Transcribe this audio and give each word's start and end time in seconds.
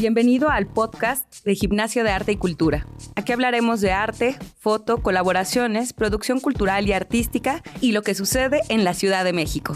Bienvenido 0.00 0.48
al 0.48 0.66
podcast 0.66 1.44
de 1.44 1.54
Gimnasio 1.54 2.04
de 2.04 2.10
Arte 2.10 2.32
y 2.32 2.36
Cultura. 2.36 2.86
Aquí 3.16 3.32
hablaremos 3.32 3.82
de 3.82 3.92
arte, 3.92 4.34
foto, 4.58 5.02
colaboraciones, 5.02 5.92
producción 5.92 6.40
cultural 6.40 6.88
y 6.88 6.94
artística 6.94 7.62
y 7.82 7.92
lo 7.92 8.00
que 8.00 8.14
sucede 8.14 8.62
en 8.70 8.82
la 8.82 8.94
Ciudad 8.94 9.24
de 9.24 9.34
México. 9.34 9.74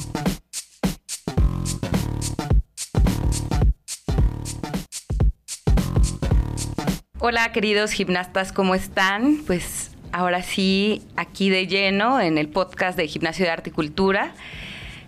Hola 7.19 7.53
queridos 7.53 7.91
gimnastas, 7.91 8.51
¿cómo 8.55 8.75
están? 8.75 9.43
Pues 9.47 9.91
ahora 10.11 10.43
sí, 10.43 11.03
aquí 11.17 11.51
de 11.51 11.67
lleno 11.67 12.19
en 12.19 12.39
el 12.39 12.49
podcast 12.49 12.97
de 12.97 13.09
Gimnasio 13.09 13.45
de 13.45 13.51
Arte 13.51 13.69
y 13.69 13.73
Cultura 13.75 14.33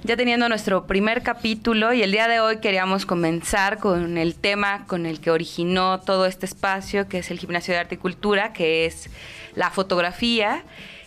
ya 0.06 0.16
teniendo 0.16 0.48
nuestro 0.48 0.86
primer 0.86 1.24
capítulo 1.24 1.92
y 1.92 2.00
el 2.00 2.12
día 2.12 2.28
de 2.28 2.38
hoy 2.38 2.58
queríamos 2.58 3.04
comenzar 3.06 3.78
con 3.78 4.18
el 4.18 4.36
tema 4.36 4.86
con 4.86 5.04
el 5.04 5.20
que 5.20 5.32
originó 5.32 5.98
todo 5.98 6.26
este 6.26 6.46
espacio, 6.46 7.08
que 7.08 7.18
es 7.18 7.32
el 7.32 7.40
Gimnasio 7.40 7.74
de 7.74 7.80
Arte 7.80 7.96
y 7.96 7.98
Cultura, 7.98 8.52
que 8.52 8.86
es 8.86 9.10
la 9.56 9.72
fotografía. 9.72 10.62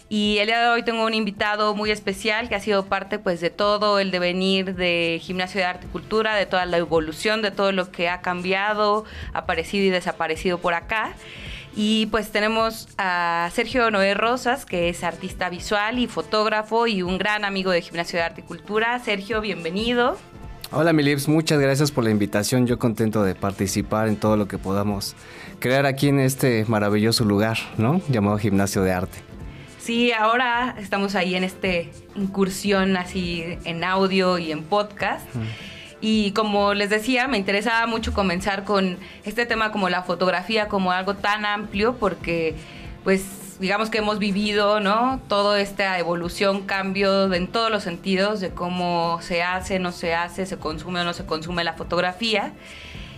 Y 0.10 0.40
el 0.40 0.48
día 0.48 0.60
de 0.60 0.68
hoy 0.68 0.84
tengo 0.84 1.06
un 1.06 1.14
invitado 1.14 1.76
muy 1.76 1.92
especial 1.92 2.50
que 2.50 2.56
ha 2.56 2.60
sido 2.60 2.88
parte 2.88 3.20
pues 3.20 3.40
de 3.40 3.50
todo 3.50 4.00
el 4.00 4.12
devenir 4.12 4.76
de 4.76 5.22
Gimnasio 5.22 5.62
de 5.62 5.66
Arte 5.66 5.88
y 5.88 5.92
Cultura, 5.92 6.36
de 6.36 6.46
toda 6.46 6.66
la 6.66 6.76
evolución, 6.76 7.42
de 7.42 7.52
todo 7.52 7.72
lo 7.72 7.94
que 7.94 8.10
ha 8.10 8.20
cambiado, 8.20 9.06
aparecido 9.34 9.86
y 9.86 9.92
desaparecido 9.92 10.58
por 10.58 10.74
acá. 10.74 11.14
Y 11.76 12.08
pues 12.08 12.32
tenemos 12.32 12.88
a 12.98 13.50
Sergio 13.54 13.90
Noé 13.92 14.14
Rosas, 14.14 14.66
que 14.66 14.90
es 14.90 15.04
artista 15.04 15.50
visual 15.50 16.00
y 16.00 16.08
fotógrafo 16.08 16.88
y 16.88 17.04
un 17.04 17.18
gran 17.18 17.46
amigo 17.46 17.72
de 17.72 17.82
Gimnasio 17.82 18.20
de 18.20 18.26
Arte 18.26 18.42
y 18.42 18.44
Cultura. 18.44 19.00
Sergio, 19.00 19.40
bienvenido. 19.42 20.18
Hola 20.72 20.94
Milips, 20.94 21.28
muchas 21.28 21.60
gracias 21.60 21.92
por 21.92 22.04
la 22.04 22.12
invitación. 22.12 22.68
Yo 22.68 22.78
contento 22.78 23.24
de 23.24 23.34
participar 23.34 24.08
en 24.08 24.18
todo 24.18 24.38
lo 24.38 24.48
que 24.48 24.60
podamos 24.60 25.16
crear 25.60 25.88
aquí 25.88 26.10
en 26.10 26.20
este 26.20 26.64
maravilloso 26.68 27.26
lugar, 27.26 27.58
¿no? 27.78 28.02
Llamado 28.10 28.38
Gimnasio 28.38 28.84
de 28.84 28.92
Arte. 28.92 29.18
Sí, 29.80 30.12
ahora 30.12 30.76
estamos 30.78 31.16
ahí 31.16 31.34
en 31.34 31.44
este 31.44 31.92
incursión 32.16 32.98
así 32.98 33.58
en 33.64 33.84
audio 33.84 34.38
y 34.38 34.52
en 34.52 34.64
podcast. 34.64 35.26
Y 36.02 36.32
como 36.32 36.74
les 36.74 36.90
decía, 36.90 37.28
me 37.28 37.38
interesaba 37.38 37.86
mucho 37.86 38.14
comenzar 38.14 38.64
con 38.64 38.98
este 39.26 39.46
tema 39.46 39.72
como 39.72 39.90
la 39.90 40.04
fotografía, 40.04 40.68
como 40.68 40.92
algo 40.92 41.16
tan 41.16 41.46
amplio, 41.46 41.96
porque 41.96 42.56
pues 43.04 43.60
digamos 43.60 43.90
que 43.90 43.98
hemos 43.98 44.20
vivido, 44.20 44.80
¿no? 44.80 45.20
Toda 45.28 45.60
esta 45.60 46.00
evolución, 46.00 46.62
cambio 46.62 47.34
en 47.34 47.48
todos 47.48 47.70
los 47.70 47.84
sentidos 47.84 48.40
de 48.40 48.52
cómo 48.52 49.20
se 49.22 49.44
hace, 49.44 49.80
no 49.80 49.92
se 49.92 50.16
hace, 50.16 50.46
se 50.46 50.58
consume 50.58 51.02
o 51.02 51.04
no 51.04 51.14
se 51.14 51.26
consume 51.26 51.66
la 51.66 51.74
fotografía. 51.74 52.54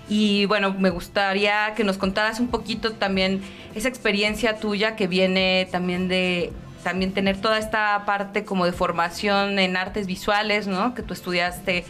Y 0.10 0.46
bueno, 0.46 0.74
me 0.78 0.90
gustaría 0.90 1.74
que 1.76 1.84
nos 1.84 1.98
contaras 1.98 2.40
un 2.40 2.48
poquito 2.48 2.94
también 2.94 3.42
esa 3.76 3.88
experiencia 3.88 4.58
tuya 4.58 4.96
que 4.96 5.08
viene 5.08 5.68
también 5.72 6.08
de 6.08 6.52
también 6.84 7.14
tener 7.14 7.40
toda 7.40 7.60
esta 7.60 8.04
parte 8.06 8.44
como 8.44 8.66
de 8.66 8.72
formación 8.72 9.60
en 9.60 9.78
artes 9.78 10.08
visuales, 10.08 10.66
¿no? 10.66 10.96
Que 10.96 11.04
tú 11.04 11.14
estudiaste 11.14 11.86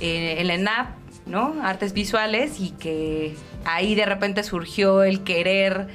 en 0.00 0.46
la 0.46 0.54
ENAP, 0.54 0.88
¿no? 1.26 1.56
Artes 1.62 1.92
visuales 1.92 2.60
y 2.60 2.70
que 2.70 3.34
ahí 3.64 3.94
de 3.94 4.06
repente 4.06 4.42
surgió 4.42 5.02
el 5.02 5.22
querer 5.22 5.88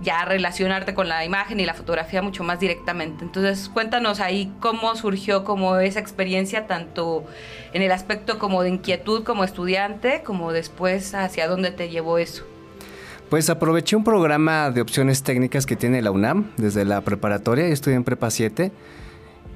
ya 0.00 0.24
relacionarte 0.24 0.94
con 0.94 1.08
la 1.08 1.24
imagen 1.24 1.58
y 1.60 1.66
la 1.66 1.74
fotografía 1.74 2.22
mucho 2.22 2.44
más 2.44 2.60
directamente. 2.60 3.24
Entonces, 3.24 3.68
cuéntanos 3.68 4.20
ahí 4.20 4.52
cómo 4.60 4.94
surgió 4.94 5.44
como 5.44 5.76
esa 5.78 6.00
experiencia, 6.00 6.66
tanto 6.66 7.24
en 7.72 7.82
el 7.82 7.90
aspecto 7.90 8.38
como 8.38 8.62
de 8.62 8.70
inquietud 8.70 9.24
como 9.24 9.44
estudiante, 9.44 10.22
como 10.24 10.52
después 10.52 11.14
hacia 11.14 11.48
dónde 11.48 11.70
te 11.70 11.88
llevó 11.88 12.18
eso. 12.18 12.44
Pues 13.28 13.50
aproveché 13.50 13.94
un 13.96 14.04
programa 14.04 14.70
de 14.70 14.80
opciones 14.80 15.22
técnicas 15.22 15.66
que 15.66 15.76
tiene 15.76 16.00
la 16.00 16.10
UNAM 16.10 16.50
desde 16.56 16.84
la 16.84 17.02
preparatoria, 17.02 17.66
estudié 17.66 17.96
en 17.96 18.04
Prepa 18.04 18.30
7 18.30 18.72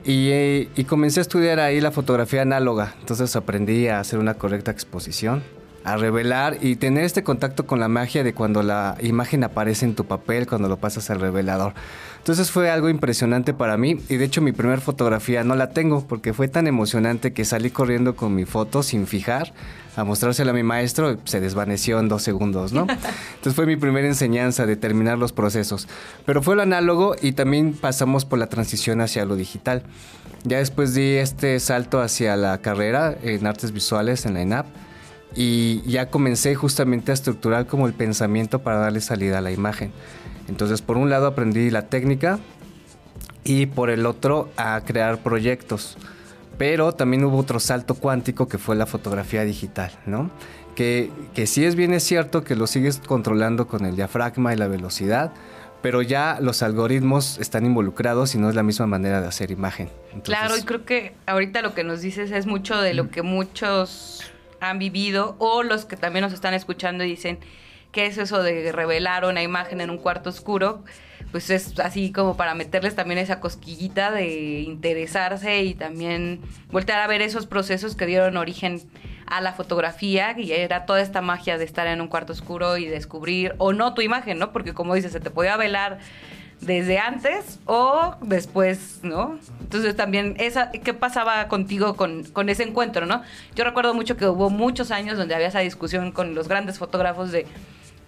y, 0.04 0.68
y, 0.74 0.84
comencé 0.84 1.20
a 1.20 1.22
estudiar 1.22 1.60
ahí 1.60 1.80
la 1.80 1.90
fotografía 1.90 2.42
análoga. 2.42 2.94
Entonces 3.00 3.34
aprendí 3.36 3.88
a 3.88 4.00
hacer 4.00 4.18
una 4.18 4.34
correcta 4.34 4.70
exposición, 4.70 5.42
a 5.84 5.96
revelar 5.96 6.58
y 6.60 6.76
tener 6.76 7.04
este 7.04 7.22
contacto 7.22 7.66
con 7.66 7.80
la 7.80 7.88
magia 7.88 8.24
de 8.24 8.34
cuando 8.34 8.62
la 8.62 8.96
imagen 9.00 9.44
aparece 9.44 9.84
en 9.84 9.94
tu 9.94 10.04
papel, 10.04 10.46
cuando 10.46 10.68
lo 10.68 10.76
pasas 10.76 11.10
al 11.10 11.20
revelador. 11.20 11.74
Entonces 12.22 12.52
fue 12.52 12.70
algo 12.70 12.88
impresionante 12.88 13.52
para 13.52 13.76
mí 13.76 13.98
y 14.08 14.14
de 14.14 14.24
hecho 14.24 14.42
mi 14.42 14.52
primera 14.52 14.80
fotografía 14.80 15.42
no 15.42 15.56
la 15.56 15.70
tengo 15.70 16.06
porque 16.06 16.32
fue 16.32 16.46
tan 16.46 16.68
emocionante 16.68 17.32
que 17.32 17.44
salí 17.44 17.70
corriendo 17.70 18.14
con 18.14 18.32
mi 18.32 18.44
foto 18.44 18.84
sin 18.84 19.08
fijar 19.08 19.52
a 19.96 20.04
mostrársela 20.04 20.52
a 20.52 20.54
mi 20.54 20.62
maestro 20.62 21.14
y 21.14 21.18
se 21.24 21.40
desvaneció 21.40 21.98
en 21.98 22.08
dos 22.08 22.22
segundos, 22.22 22.72
¿no? 22.72 22.82
Entonces 23.34 23.56
fue 23.56 23.66
mi 23.66 23.74
primera 23.74 24.06
enseñanza 24.06 24.66
de 24.66 24.76
terminar 24.76 25.18
los 25.18 25.32
procesos. 25.32 25.88
Pero 26.24 26.42
fue 26.42 26.54
lo 26.54 26.62
análogo 26.62 27.16
y 27.20 27.32
también 27.32 27.72
pasamos 27.72 28.24
por 28.24 28.38
la 28.38 28.46
transición 28.46 29.00
hacia 29.00 29.24
lo 29.24 29.34
digital. 29.34 29.82
Ya 30.44 30.58
después 30.58 30.94
di 30.94 31.16
este 31.16 31.58
salto 31.58 32.00
hacia 32.00 32.36
la 32.36 32.58
carrera 32.58 33.16
en 33.20 33.44
artes 33.48 33.72
visuales 33.72 34.26
en 34.26 34.34
la 34.34 34.42
ENAP 34.42 34.66
y 35.34 35.82
ya 35.82 36.10
comencé 36.10 36.54
justamente 36.54 37.10
a 37.10 37.14
estructurar 37.14 37.66
como 37.66 37.86
el 37.86 37.94
pensamiento 37.94 38.60
para 38.60 38.78
darle 38.78 39.00
salida 39.00 39.38
a 39.38 39.40
la 39.40 39.50
imagen. 39.50 39.92
Entonces, 40.48 40.82
por 40.82 40.96
un 40.96 41.10
lado 41.10 41.26
aprendí 41.26 41.70
la 41.70 41.86
técnica 41.88 42.38
y 43.44 43.66
por 43.66 43.90
el 43.90 44.06
otro 44.06 44.50
a 44.56 44.80
crear 44.84 45.18
proyectos. 45.18 45.96
Pero 46.58 46.92
también 46.92 47.24
hubo 47.24 47.38
otro 47.38 47.60
salto 47.60 47.94
cuántico 47.94 48.46
que 48.48 48.58
fue 48.58 48.76
la 48.76 48.86
fotografía 48.86 49.44
digital, 49.44 49.92
¿no? 50.06 50.30
Que, 50.74 51.10
que 51.34 51.46
sí 51.46 51.64
es 51.64 51.74
bien 51.74 51.92
es 51.92 52.02
cierto 52.02 52.44
que 52.44 52.56
lo 52.56 52.66
sigues 52.66 52.98
controlando 52.98 53.66
con 53.66 53.84
el 53.84 53.96
diafragma 53.96 54.54
y 54.54 54.56
la 54.56 54.68
velocidad, 54.68 55.32
pero 55.82 56.00
ya 56.00 56.38
los 56.40 56.62
algoritmos 56.62 57.38
están 57.38 57.66
involucrados 57.66 58.34
y 58.34 58.38
no 58.38 58.48
es 58.48 58.54
la 58.54 58.62
misma 58.62 58.86
manera 58.86 59.20
de 59.20 59.28
hacer 59.28 59.50
imagen. 59.50 59.90
claro, 60.22 60.56
y 60.56 60.62
creo 60.62 60.84
que 60.84 61.14
ahorita 61.26 61.60
lo 61.60 61.74
que 61.74 61.84
nos 61.84 62.00
dices 62.00 62.30
es 62.30 62.46
mucho 62.46 62.80
de 62.80 62.94
lo 62.94 63.10
que 63.10 63.22
muchos 63.22 64.31
han 64.62 64.78
vivido 64.78 65.34
o 65.38 65.62
los 65.62 65.84
que 65.84 65.96
también 65.96 66.22
nos 66.22 66.32
están 66.32 66.54
escuchando 66.54 67.02
y 67.04 67.08
dicen, 67.08 67.38
¿qué 67.90 68.06
es 68.06 68.16
eso 68.16 68.42
de 68.42 68.70
revelar 68.70 69.24
una 69.24 69.42
imagen 69.42 69.80
en 69.80 69.90
un 69.90 69.98
cuarto 69.98 70.30
oscuro? 70.30 70.84
Pues 71.32 71.50
es 71.50 71.78
así 71.80 72.12
como 72.12 72.36
para 72.36 72.54
meterles 72.54 72.94
también 72.94 73.18
esa 73.18 73.40
cosquillita 73.40 74.12
de 74.12 74.60
interesarse 74.60 75.62
y 75.62 75.74
también 75.74 76.40
voltear 76.70 77.00
a 77.00 77.06
ver 77.08 77.22
esos 77.22 77.46
procesos 77.46 77.96
que 77.96 78.06
dieron 78.06 78.36
origen 78.36 78.80
a 79.26 79.40
la 79.40 79.52
fotografía 79.52 80.38
y 80.38 80.52
era 80.52 80.86
toda 80.86 81.00
esta 81.00 81.22
magia 81.22 81.58
de 81.58 81.64
estar 81.64 81.86
en 81.88 82.00
un 82.00 82.06
cuarto 82.06 82.32
oscuro 82.32 82.76
y 82.76 82.86
descubrir 82.86 83.54
o 83.58 83.72
no 83.72 83.94
tu 83.94 84.02
imagen, 84.02 84.38
¿no? 84.38 84.52
Porque 84.52 84.74
como 84.74 84.94
dices, 84.94 85.10
se 85.10 85.20
te 85.20 85.30
podía 85.30 85.56
velar 85.56 85.98
desde 86.62 86.98
antes 86.98 87.58
o 87.66 88.16
después, 88.22 89.00
¿no? 89.02 89.38
Entonces 89.60 89.96
también, 89.96 90.36
esa, 90.38 90.70
¿qué 90.70 90.94
pasaba 90.94 91.48
contigo 91.48 91.96
con, 91.96 92.24
con, 92.24 92.48
ese 92.48 92.62
encuentro, 92.62 93.04
no? 93.04 93.22
Yo 93.54 93.64
recuerdo 93.64 93.94
mucho 93.94 94.16
que 94.16 94.26
hubo 94.26 94.48
muchos 94.48 94.90
años 94.90 95.18
donde 95.18 95.34
había 95.34 95.48
esa 95.48 95.60
discusión 95.60 96.12
con 96.12 96.34
los 96.34 96.48
grandes 96.48 96.78
fotógrafos 96.78 97.32
de 97.32 97.46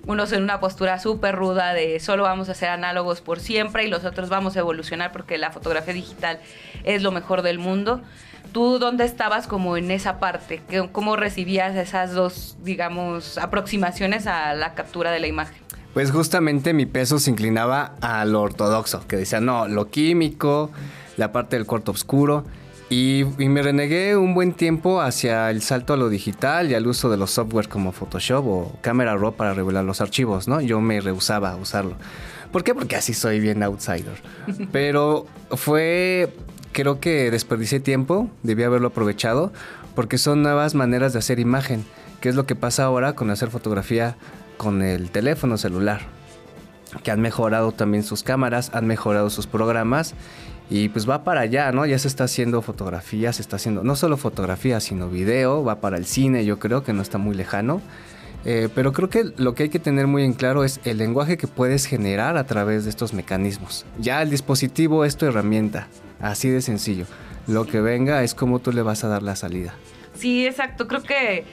unos 0.06 0.32
en 0.32 0.42
una 0.42 0.60
postura 0.60 0.98
súper 0.98 1.34
ruda 1.34 1.72
de 1.72 1.98
solo 1.98 2.24
vamos 2.24 2.48
a 2.48 2.54
ser 2.54 2.68
análogos 2.68 3.20
por 3.20 3.40
siempre 3.40 3.84
y 3.84 3.88
los 3.88 4.04
otros 4.04 4.28
vamos 4.28 4.56
a 4.56 4.60
evolucionar 4.60 5.12
porque 5.12 5.38
la 5.38 5.50
fotografía 5.50 5.94
digital 5.94 6.40
es 6.84 7.02
lo 7.02 7.10
mejor 7.10 7.42
del 7.42 7.58
mundo. 7.58 8.02
¿Tú 8.54 8.78
dónde 8.78 9.04
estabas 9.04 9.48
como 9.48 9.76
en 9.76 9.90
esa 9.90 10.20
parte? 10.20 10.62
¿Cómo 10.92 11.16
recibías 11.16 11.74
esas 11.74 12.14
dos, 12.14 12.56
digamos, 12.62 13.36
aproximaciones 13.36 14.28
a 14.28 14.54
la 14.54 14.74
captura 14.74 15.10
de 15.10 15.18
la 15.18 15.26
imagen? 15.26 15.56
Pues 15.92 16.12
justamente 16.12 16.72
mi 16.72 16.86
peso 16.86 17.18
se 17.18 17.32
inclinaba 17.32 17.96
a 18.00 18.24
lo 18.24 18.42
ortodoxo, 18.42 19.08
que 19.08 19.16
decía, 19.16 19.40
no, 19.40 19.66
lo 19.66 19.90
químico, 19.90 20.70
la 21.16 21.32
parte 21.32 21.56
del 21.56 21.66
cuarto 21.66 21.90
oscuro. 21.90 22.44
Y, 22.88 23.24
me 23.38 23.60
renegué 23.60 24.16
un 24.16 24.34
buen 24.34 24.52
tiempo 24.52 25.00
hacia 25.00 25.50
el 25.50 25.60
salto 25.60 25.92
a 25.92 25.96
lo 25.96 26.08
digital 26.08 26.70
y 26.70 26.74
al 26.74 26.86
uso 26.86 27.10
de 27.10 27.16
los 27.16 27.32
software 27.32 27.68
como 27.68 27.90
Photoshop 27.90 28.46
o 28.46 28.78
Camera 28.82 29.16
Raw 29.16 29.34
para 29.34 29.52
revelar 29.52 29.84
los 29.84 30.00
archivos, 30.00 30.46
¿no? 30.46 30.60
Yo 30.60 30.80
me 30.80 31.00
rehusaba 31.00 31.50
a 31.50 31.56
usarlo. 31.56 31.96
¿Por 32.52 32.62
qué? 32.62 32.72
Porque 32.72 32.94
así 32.94 33.14
soy 33.14 33.40
bien 33.40 33.64
outsider. 33.64 34.22
Pero 34.70 35.26
fue, 35.50 36.32
creo 36.74 37.00
que 37.00 37.30
desperdicié 37.30 37.80
tiempo, 37.80 38.28
debí 38.42 38.64
haberlo 38.64 38.88
aprovechado, 38.88 39.50
porque 39.94 40.18
son 40.18 40.42
nuevas 40.42 40.74
maneras 40.74 41.14
de 41.14 41.20
hacer 41.20 41.38
imagen, 41.40 41.86
que 42.20 42.28
es 42.28 42.34
lo 42.34 42.44
que 42.44 42.54
pasa 42.54 42.84
ahora 42.84 43.14
con 43.14 43.30
hacer 43.30 43.48
fotografía 43.48 44.16
con 44.58 44.82
el 44.82 45.10
teléfono 45.10 45.56
celular 45.56 46.02
que 47.02 47.10
han 47.10 47.20
mejorado 47.20 47.72
también 47.72 48.04
sus 48.04 48.22
cámaras, 48.22 48.70
han 48.74 48.86
mejorado 48.86 49.30
sus 49.30 49.46
programas 49.46 50.14
y 50.70 50.88
pues 50.88 51.08
va 51.08 51.24
para 51.24 51.42
allá, 51.42 51.72
¿no? 51.72 51.84
Ya 51.86 51.98
se 51.98 52.08
está 52.08 52.24
haciendo 52.24 52.62
fotografía, 52.62 53.32
se 53.32 53.42
está 53.42 53.56
haciendo 53.56 53.82
no 53.82 53.96
solo 53.96 54.16
fotografía, 54.16 54.80
sino 54.80 55.08
video, 55.08 55.64
va 55.64 55.80
para 55.80 55.96
el 55.96 56.06
cine, 56.06 56.44
yo 56.44 56.58
creo 56.58 56.84
que 56.84 56.92
no 56.92 57.02
está 57.02 57.18
muy 57.18 57.34
lejano. 57.34 57.80
Eh, 58.46 58.68
pero 58.74 58.92
creo 58.92 59.08
que 59.08 59.24
lo 59.38 59.54
que 59.54 59.64
hay 59.64 59.68
que 59.70 59.78
tener 59.78 60.06
muy 60.06 60.22
en 60.22 60.34
claro 60.34 60.64
es 60.64 60.78
el 60.84 60.98
lenguaje 60.98 61.38
que 61.38 61.46
puedes 61.46 61.86
generar 61.86 62.36
a 62.36 62.44
través 62.44 62.84
de 62.84 62.90
estos 62.90 63.14
mecanismos. 63.14 63.86
Ya 63.98 64.20
el 64.20 64.28
dispositivo 64.28 65.06
es 65.06 65.16
tu 65.16 65.24
herramienta, 65.24 65.88
así 66.20 66.48
de 66.48 66.60
sencillo. 66.60 67.06
Lo 67.46 67.66
que 67.66 67.80
venga 67.80 68.22
es 68.22 68.34
cómo 68.34 68.58
tú 68.58 68.72
le 68.72 68.82
vas 68.82 69.04
a 69.04 69.08
dar 69.08 69.22
la 69.22 69.36
salida. 69.36 69.74
Sí, 70.14 70.46
exacto. 70.46 70.88
Creo 70.88 71.02
que 71.02 71.44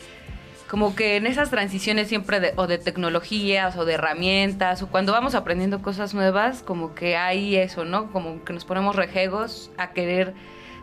como 0.70 0.96
que 0.96 1.18
en 1.18 1.28
esas 1.28 1.50
transiciones 1.50 2.08
siempre 2.08 2.40
de, 2.40 2.54
o 2.56 2.66
de 2.66 2.78
tecnologías 2.78 3.76
o 3.76 3.84
de 3.84 3.96
herramientas 3.96 4.82
o 4.82 4.88
cuando 4.88 5.12
vamos 5.12 5.36
aprendiendo 5.36 5.82
cosas 5.82 6.14
nuevas, 6.14 6.64
como 6.64 6.96
que 6.96 7.18
hay 7.18 7.58
eso, 7.58 7.84
¿no? 7.84 8.10
Como 8.12 8.46
que 8.46 8.54
nos 8.54 8.64
ponemos 8.64 8.96
rejegos 8.96 9.70
a 9.78 9.92
querer 9.92 10.34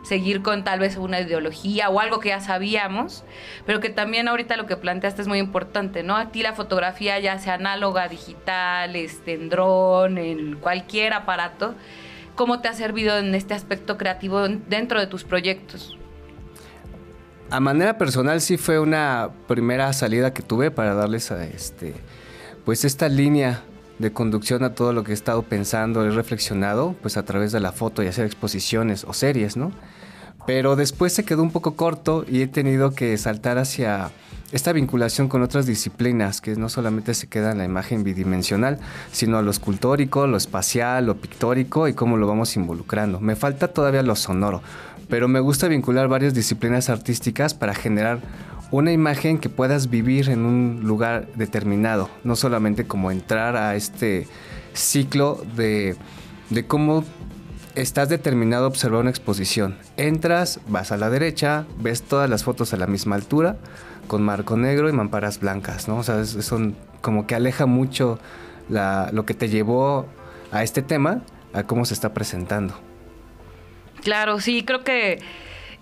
seguir 0.03 0.41
con 0.41 0.63
tal 0.63 0.79
vez 0.79 0.95
una 0.97 1.19
ideología 1.19 1.89
o 1.89 1.99
algo 1.99 2.19
que 2.19 2.29
ya 2.29 2.39
sabíamos, 2.39 3.23
pero 3.65 3.79
que 3.79 3.89
también 3.89 4.27
ahorita 4.27 4.57
lo 4.57 4.65
que 4.65 4.77
planteaste 4.77 5.23
es 5.23 5.27
muy 5.27 5.39
importante, 5.39 6.03
¿no? 6.03 6.15
A 6.15 6.31
ti 6.31 6.43
la 6.43 6.53
fotografía 6.53 7.19
ya 7.19 7.39
sea 7.39 7.55
análoga, 7.55 8.07
digital, 8.07 8.95
este, 8.95 9.33
en 9.33 9.49
dron, 9.49 10.17
en 10.17 10.55
cualquier 10.57 11.13
aparato, 11.13 11.75
¿cómo 12.39 12.61
te 12.61 12.69
ha 12.69 12.73
servido 12.73 13.17
en 13.17 13.35
este 13.35 13.53
aspecto 13.53 13.97
creativo 13.97 14.47
dentro 14.47 15.01
de 15.01 15.07
tus 15.07 15.25
proyectos? 15.25 15.97
A 17.49 17.59
manera 17.59 17.97
personal 17.97 18.39
sí 18.39 18.55
fue 18.55 18.79
una 18.79 19.31
primera 19.49 19.91
salida 19.91 20.33
que 20.33 20.41
tuve 20.41 20.71
para 20.71 20.93
darles 20.93 21.31
a 21.31 21.43
este 21.43 21.95
pues 22.63 22.85
esta 22.85 23.09
línea 23.09 23.63
de 23.97 24.13
conducción 24.13 24.63
a 24.63 24.73
todo 24.73 24.93
lo 24.93 25.03
que 25.03 25.11
he 25.11 25.15
estado 25.15 25.43
pensando, 25.43 26.05
he 26.05 26.11
reflexionado, 26.11 26.95
pues 27.01 27.17
a 27.17 27.25
través 27.25 27.51
de 27.51 27.59
la 27.59 27.73
foto 27.73 28.03
y 28.03 28.07
hacer 28.07 28.25
exposiciones 28.25 29.03
o 29.03 29.11
series, 29.11 29.57
¿no? 29.57 29.73
Pero 30.49 30.75
después 30.75 31.13
se 31.13 31.25
quedó 31.25 31.43
un 31.43 31.51
poco 31.51 31.75
corto 31.75 32.25
y 32.27 32.41
he 32.41 32.47
tenido 32.47 32.95
que 32.95 33.15
saltar 33.19 33.59
hacia 33.59 34.09
esta 34.51 34.73
vinculación 34.73 35.27
con 35.27 35.43
otras 35.43 35.67
disciplinas, 35.67 36.41
que 36.41 36.55
no 36.55 36.69
solamente 36.69 37.13
se 37.13 37.27
queda 37.27 37.51
en 37.51 37.59
la 37.59 37.65
imagen 37.65 38.03
bidimensional, 38.03 38.79
sino 39.11 39.37
a 39.37 39.43
lo 39.43 39.51
escultórico, 39.51 40.25
lo 40.25 40.37
espacial, 40.37 41.05
lo 41.05 41.17
pictórico 41.17 41.87
y 41.87 41.93
cómo 41.93 42.17
lo 42.17 42.25
vamos 42.25 42.55
involucrando. 42.55 43.19
Me 43.19 43.35
falta 43.35 43.67
todavía 43.67 44.01
lo 44.01 44.15
sonoro, 44.15 44.63
pero 45.07 45.27
me 45.27 45.39
gusta 45.39 45.67
vincular 45.67 46.07
varias 46.07 46.33
disciplinas 46.33 46.89
artísticas 46.89 47.53
para 47.53 47.75
generar 47.75 48.19
una 48.71 48.91
imagen 48.91 49.37
que 49.37 49.49
puedas 49.49 49.91
vivir 49.91 50.29
en 50.31 50.47
un 50.47 50.79
lugar 50.83 51.27
determinado, 51.35 52.09
no 52.23 52.35
solamente 52.35 52.87
como 52.87 53.11
entrar 53.11 53.55
a 53.55 53.75
este 53.75 54.27
ciclo 54.73 55.43
de, 55.55 55.95
cómo 56.67 57.03
estás 57.81 58.09
determinado 58.09 58.65
a 58.65 58.67
observar 58.67 59.01
una 59.01 59.09
exposición. 59.09 59.77
Entras, 59.97 60.59
vas 60.67 60.91
a 60.91 60.97
la 60.97 61.09
derecha, 61.09 61.65
ves 61.77 62.03
todas 62.03 62.29
las 62.29 62.43
fotos 62.43 62.73
a 62.73 62.77
la 62.77 62.87
misma 62.87 63.15
altura, 63.15 63.57
con 64.07 64.21
marco 64.21 64.57
negro 64.57 64.89
y 64.89 64.91
mamparas 64.91 65.39
blancas, 65.39 65.87
¿no? 65.87 65.97
O 65.97 66.03
sea, 66.03 66.25
son 66.25 66.75
como 67.01 67.27
que 67.27 67.35
aleja 67.35 67.65
mucho 67.65 68.19
lo 68.69 69.25
que 69.25 69.33
te 69.33 69.49
llevó 69.49 70.05
a 70.51 70.63
este 70.63 70.81
tema, 70.81 71.21
a 71.53 71.63
cómo 71.63 71.85
se 71.85 71.93
está 71.93 72.13
presentando. 72.13 72.75
Claro, 74.03 74.39
sí, 74.39 74.63
creo 74.63 74.83
que 74.83 75.19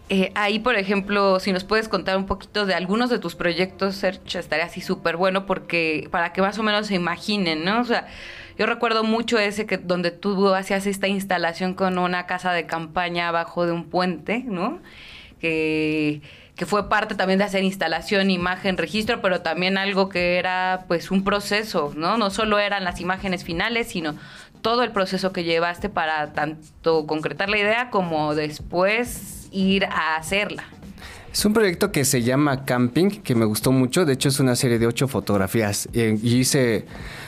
eh, 0.10 0.32
ahí, 0.36 0.60
por 0.60 0.76
ejemplo, 0.76 1.40
si 1.40 1.52
nos 1.52 1.64
puedes 1.64 1.90
contar 1.90 2.18
un 2.18 2.26
poquito 2.26 2.66
de 2.66 2.74
algunos 2.74 3.10
de 3.10 3.20
tus 3.20 3.36
proyectos, 3.36 3.96
Search, 3.96 4.36
estaría 4.36 4.66
así 4.66 4.82
súper 4.82 5.18
bueno 5.18 5.46
porque 5.46 6.08
para 6.12 6.32
que 6.32 6.42
más 6.42 6.58
o 6.60 6.64
menos 6.64 6.88
se 6.88 6.96
imaginen, 6.96 7.66
¿no? 7.66 7.82
O 7.82 7.86
sea, 7.86 8.08
yo 8.57 8.65
recuerdo 8.65 9.04
mucho 9.04 9.38
ese 9.38 9.65
que 9.65 9.77
donde 9.77 10.12
tú 10.12 10.54
hacías 10.54 10.86
esta 10.88 11.07
instalación 11.07 11.74
con 11.74 11.98
una 11.98 12.25
casa 12.25 12.51
de 12.54 12.65
campaña 12.65 13.30
abajo 13.30 13.65
de 13.65 13.71
un 13.71 13.86
puente, 13.86 14.44
¿no? 14.45 14.80
Que, 15.39 16.21
que 16.56 16.65
fue 16.65 16.89
parte 16.89 17.13
también 17.13 17.38
de 17.38 17.45
hacer 17.45 17.63
instalación, 17.63 18.31
imagen, 18.31 18.77
registro, 18.77 19.21
pero 19.21 19.42
también 19.42 19.77
algo 19.77 20.09
que 20.09 20.38
era 20.38 20.86
pues 20.88 21.12
un 21.12 21.24
proceso, 21.24 21.94
¿no? 21.95 22.18
No 22.18 22.31
solo 22.31 22.57
eran 22.57 22.83
las 22.83 23.00
imágenes 23.00 23.44
finales, 23.44 23.89
sino 23.89 24.15
todo 24.62 24.83
el 24.83 24.92
proceso 24.92 25.31
que 25.31 25.44
llevaste 25.44 25.89
para 25.89 26.33
tanto 26.33 27.06
concretar 27.06 27.50
la 27.50 27.60
idea 27.60 27.89
como 27.92 28.33
después 28.33 29.48
ir 29.51 29.86
a 29.86 30.15
hacerla. 30.15 30.63
Es 31.31 31.45
un 31.45 31.53
proyecto 31.53 31.92
que 31.92 32.03
se 32.03 32.24
llama 32.24 32.65
Camping, 32.65 33.21
que 33.21 33.36
me 33.36 33.45
gustó 33.45 33.71
mucho. 33.71 34.06
De 34.06 34.13
hecho, 34.13 34.30
es 34.30 34.39
una 34.39 34.56
serie 34.56 34.80
de 34.80 34.88
ocho 34.88 35.07
fotografías. 35.07 35.88
Y 35.94 36.38
hice 36.38 36.88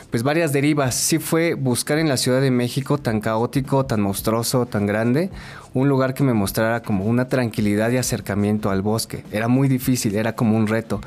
pues 0.09 0.23
varias 0.23 0.53
derivas. 0.53 0.95
Sí 0.95 1.19
fue 1.19 1.53
buscar 1.53 1.99
en 1.99 2.09
la 2.09 2.17
Ciudad 2.17 2.41
de 2.41 2.51
México, 2.51 2.97
tan 2.97 3.21
caótico, 3.21 3.85
tan 3.85 4.01
monstruoso, 4.01 4.65
tan 4.65 4.85
grande, 4.85 5.29
un 5.73 5.87
lugar 5.89 6.13
que 6.13 6.23
me 6.23 6.33
mostrara 6.33 6.81
como 6.81 7.05
una 7.05 7.27
tranquilidad 7.27 7.91
y 7.91 7.97
acercamiento 7.97 8.69
al 8.69 8.81
bosque. 8.81 9.23
Era 9.31 9.47
muy 9.47 9.67
difícil, 9.67 10.15
era 10.15 10.35
como 10.35 10.55
un 10.57 10.67
reto. 10.67 11.01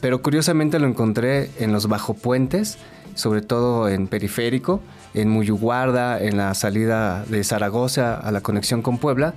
Pero 0.00 0.22
curiosamente 0.22 0.78
lo 0.78 0.86
encontré 0.86 1.50
en 1.58 1.72
los 1.72 1.88
bajo 1.88 2.14
puentes, 2.14 2.78
sobre 3.14 3.42
todo 3.42 3.88
en 3.88 4.08
periférico 4.08 4.80
en 5.16 5.30
Muyuguarda, 5.30 6.20
en 6.20 6.36
la 6.36 6.54
salida 6.54 7.24
de 7.28 7.42
Zaragoza 7.42 8.14
a 8.14 8.30
la 8.30 8.42
conexión 8.42 8.82
con 8.82 8.98
Puebla. 8.98 9.34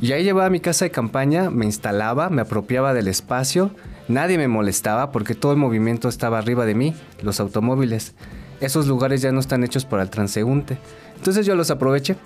Y 0.00 0.12
ahí 0.12 0.24
llevaba 0.24 0.50
mi 0.50 0.60
casa 0.60 0.84
de 0.84 0.90
campaña, 0.90 1.48
me 1.50 1.64
instalaba, 1.64 2.28
me 2.28 2.42
apropiaba 2.42 2.92
del 2.92 3.08
espacio, 3.08 3.70
nadie 4.08 4.38
me 4.38 4.48
molestaba 4.48 5.10
porque 5.12 5.34
todo 5.34 5.52
el 5.52 5.58
movimiento 5.58 6.08
estaba 6.08 6.38
arriba 6.38 6.66
de 6.66 6.74
mí, 6.74 6.94
los 7.22 7.40
automóviles. 7.40 8.14
Esos 8.60 8.86
lugares 8.86 9.22
ya 9.22 9.32
no 9.32 9.40
están 9.40 9.64
hechos 9.64 9.84
para 9.84 10.02
el 10.02 10.10
transeúnte. 10.10 10.78
Entonces 11.16 11.46
yo 11.46 11.54
los 11.54 11.70
aproveché. 11.70 12.16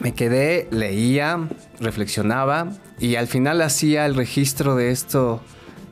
Me 0.00 0.14
quedé, 0.14 0.68
leía, 0.70 1.48
reflexionaba 1.80 2.68
y 2.98 3.16
al 3.16 3.26
final 3.26 3.60
hacía 3.62 4.06
el 4.06 4.14
registro 4.14 4.76
de 4.76 4.90
esto 4.90 5.42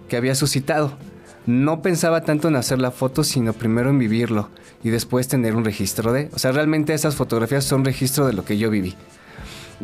que 0.09 0.17
había 0.17 0.35
suscitado. 0.35 0.97
No 1.47 1.83
pensaba 1.83 2.23
tanto 2.23 2.49
en 2.49 2.57
hacer 2.57 2.79
la 2.79 2.91
foto, 2.91 3.25
sino 3.25 3.53
primero 3.53 3.91
en 3.91 3.99
vivirlo 3.99 4.51
y 4.83 4.91
después 4.91 5.29
tener 5.29 5.57
un 5.57 5.65
registro 5.65 6.13
de... 6.13 6.31
O 6.35 6.39
sea, 6.39 6.53
realmente 6.53 6.95
esas 6.95 7.15
fotografías 7.17 7.65
son 7.65 7.85
registro 7.85 8.27
de 8.27 8.33
lo 8.33 8.45
que 8.45 8.59
yo 8.59 8.71
viví. 8.71 8.95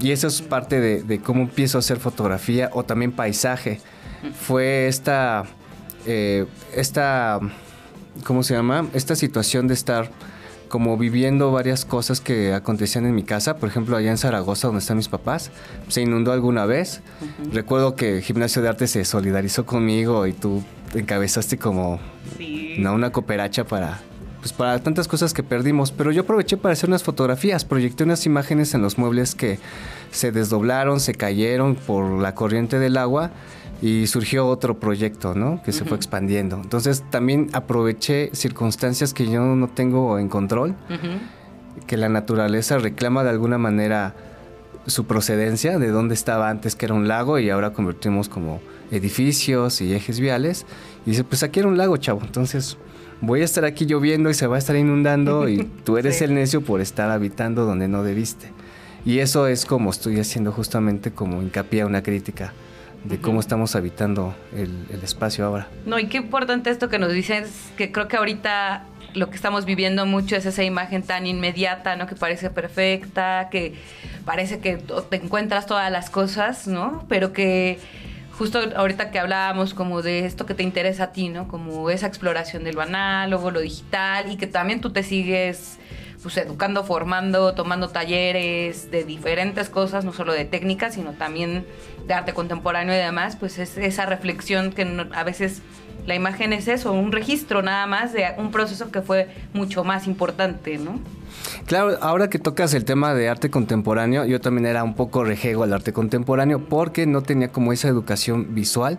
Y 0.00 0.10
eso 0.12 0.26
es 0.26 0.42
parte 0.42 0.80
de, 0.80 1.20
cómo 1.20 1.42
empiezo 1.42 1.78
a 1.78 1.80
hacer 1.80 1.98
fotografía 1.98 2.70
o 2.72 2.84
también 2.84 3.12
paisaje. 3.12 3.80
Fue 4.32 4.88
esta, 4.88 5.44
eh, 6.06 6.46
esta, 6.74 7.40
¿cómo 8.24 8.42
se 8.42 8.54
llama? 8.54 8.88
Esta 8.94 9.16
situación 9.16 9.68
de 9.68 9.74
estar 9.74 10.10
como 10.68 10.96
viviendo 10.96 11.52
varias 11.52 11.84
cosas 11.84 12.20
que 12.20 12.52
acontecían 12.52 13.06
en 13.06 13.14
mi 13.14 13.22
casa. 13.22 13.56
Por 13.56 13.68
ejemplo, 13.68 13.96
allá 13.96 14.10
en 14.10 14.18
Zaragoza, 14.18 14.68
donde 14.68 14.80
están 14.80 14.96
mis 14.96 15.08
papás, 15.08 15.50
se 15.88 16.02
inundó 16.02 16.32
alguna 16.32 16.66
vez. 16.66 17.02
Recuerdo 17.52 17.94
que 17.94 18.16
el 18.16 18.22
Gimnasio 18.22 18.62
de 18.62 18.68
Arte 18.68 18.86
se 18.86 19.04
solidarizó 19.04 19.64
conmigo 19.64 20.26
y 20.26 20.32
tú 20.32 20.62
encabezaste 20.94 21.58
como 21.58 22.00
una 22.78 23.10
cooperacha 23.10 23.64
para 23.64 24.00
pues 24.46 24.52
para 24.52 24.78
tantas 24.78 25.08
cosas 25.08 25.34
que 25.34 25.42
perdimos, 25.42 25.90
pero 25.90 26.12
yo 26.12 26.22
aproveché 26.22 26.56
para 26.56 26.72
hacer 26.72 26.88
unas 26.88 27.02
fotografías, 27.02 27.64
proyecté 27.64 28.04
unas 28.04 28.26
imágenes 28.26 28.74
en 28.74 28.82
los 28.82 28.96
muebles 28.96 29.34
que 29.34 29.58
se 30.12 30.30
desdoblaron, 30.30 31.00
se 31.00 31.14
cayeron 31.14 31.74
por 31.74 32.20
la 32.20 32.36
corriente 32.36 32.78
del 32.78 32.96
agua 32.96 33.32
y 33.82 34.06
surgió 34.06 34.46
otro 34.46 34.78
proyecto, 34.78 35.34
¿no? 35.34 35.62
Que 35.62 35.72
se 35.72 35.84
fue 35.84 35.96
expandiendo. 35.96 36.56
Entonces 36.56 37.04
también 37.10 37.50
aproveché 37.52 38.30
circunstancias 38.32 39.12
que 39.12 39.30
yo 39.30 39.42
no 39.44 39.68
tengo 39.68 40.18
en 40.18 40.28
control, 40.28 40.74
que 41.86 41.96
la 41.96 42.08
naturaleza 42.08 42.78
reclama 42.78 43.22
de 43.22 43.30
alguna 43.30 43.58
manera 43.58 44.14
su 44.86 45.04
procedencia, 45.04 45.78
de 45.78 45.88
dónde 45.88 46.14
estaba 46.14 46.48
antes 46.48 46.76
que 46.76 46.86
era 46.86 46.94
un 46.94 47.08
lago 47.08 47.38
y 47.38 47.50
ahora 47.50 47.72
convertimos 47.72 48.28
como 48.28 48.60
edificios 48.90 49.80
y 49.80 49.92
ejes 49.92 50.20
viales. 50.20 50.64
Y 51.04 51.10
dice, 51.10 51.24
pues 51.24 51.42
aquí 51.42 51.58
era 51.58 51.68
un 51.68 51.76
lago, 51.76 51.96
chavo. 51.96 52.20
Entonces 52.22 52.78
voy 53.20 53.42
a 53.42 53.44
estar 53.44 53.64
aquí 53.64 53.84
lloviendo 53.84 54.30
y 54.30 54.34
se 54.34 54.46
va 54.46 54.56
a 54.56 54.58
estar 54.58 54.76
inundando 54.76 55.48
y 55.48 55.64
tú 55.84 55.96
eres 55.98 56.22
el 56.22 56.34
necio 56.34 56.62
por 56.62 56.80
estar 56.80 57.10
habitando 57.10 57.66
donde 57.66 57.88
no 57.88 58.02
debiste. 58.02 58.52
Y 59.04 59.18
eso 59.18 59.46
es 59.46 59.66
como 59.66 59.90
estoy 59.90 60.18
haciendo 60.18 60.50
justamente 60.50 61.12
como 61.12 61.42
hincapié 61.42 61.82
a 61.82 61.86
una 61.86 62.02
crítica 62.02 62.52
de 63.04 63.20
cómo 63.20 63.40
estamos 63.40 63.76
habitando 63.76 64.34
el, 64.54 64.86
espacio 65.02 65.44
ahora. 65.46 65.68
No, 65.84 65.98
y 65.98 66.06
qué 66.06 66.18
importante 66.18 66.70
esto 66.70 66.88
que 66.88 66.98
nos 66.98 67.12
dices, 67.12 67.70
que 67.76 67.92
creo 67.92 68.08
que 68.08 68.16
ahorita 68.16 68.84
lo 69.14 69.30
que 69.30 69.36
estamos 69.36 69.64
viviendo 69.64 70.04
mucho 70.06 70.36
es 70.36 70.44
esa 70.46 70.62
imagen 70.62 71.02
tan 71.02 71.26
inmediata, 71.26 71.96
¿no? 71.96 72.06
Que 72.06 72.14
parece 72.14 72.50
perfecta, 72.50 73.48
que 73.50 73.74
parece 74.24 74.58
que 74.58 74.76
te 74.76 75.16
encuentras 75.16 75.66
todas 75.66 75.90
las 75.90 76.10
cosas, 76.10 76.66
¿no? 76.66 77.04
Pero 77.08 77.32
que 77.32 77.78
justo 78.36 78.60
ahorita 78.76 79.10
que 79.10 79.18
hablábamos 79.18 79.72
como 79.72 80.02
de 80.02 80.26
esto 80.26 80.44
que 80.44 80.54
te 80.54 80.62
interesa 80.62 81.04
a 81.04 81.12
ti, 81.12 81.28
¿no? 81.28 81.48
Como 81.48 81.88
esa 81.90 82.06
exploración 82.06 82.64
de 82.64 82.72
lo 82.72 82.82
análogo, 82.82 83.50
lo 83.50 83.60
digital 83.60 84.30
y 84.30 84.36
que 84.36 84.46
también 84.46 84.80
tú 84.80 84.90
te 84.90 85.02
sigues 85.02 85.78
pues 86.22 86.36
educando, 86.38 86.84
formando, 86.84 87.54
tomando 87.54 87.88
talleres 87.88 88.90
de 88.90 89.04
diferentes 89.04 89.68
cosas, 89.68 90.04
no 90.04 90.12
solo 90.12 90.32
de 90.32 90.44
técnicas, 90.44 90.94
sino 90.94 91.12
también 91.12 91.66
de 92.06 92.14
arte 92.14 92.32
contemporáneo 92.32 92.94
y 92.94 92.98
demás, 92.98 93.36
pues 93.36 93.58
es 93.58 93.76
esa 93.76 94.06
reflexión 94.06 94.72
que 94.72 95.06
a 95.12 95.24
veces 95.24 95.62
la 96.06 96.14
imagen 96.14 96.52
es 96.52 96.68
eso, 96.68 96.92
un 96.92 97.12
registro 97.12 97.62
nada 97.62 97.86
más 97.86 98.12
de 98.12 98.26
un 98.38 98.50
proceso 98.50 98.90
que 98.90 99.02
fue 99.02 99.28
mucho 99.52 99.82
más 99.84 100.06
importante, 100.06 100.78
¿no? 100.78 101.00
Claro, 101.66 101.98
ahora 102.00 102.30
que 102.30 102.38
tocas 102.38 102.74
el 102.74 102.84
tema 102.84 103.12
de 103.12 103.28
arte 103.28 103.50
contemporáneo, 103.50 104.24
yo 104.24 104.40
también 104.40 104.66
era 104.66 104.84
un 104.84 104.94
poco 104.94 105.24
rejego 105.24 105.64
al 105.64 105.72
arte 105.72 105.92
contemporáneo 105.92 106.64
porque 106.68 107.06
no 107.06 107.22
tenía 107.22 107.48
como 107.48 107.72
esa 107.72 107.88
educación 107.88 108.54
visual. 108.54 108.98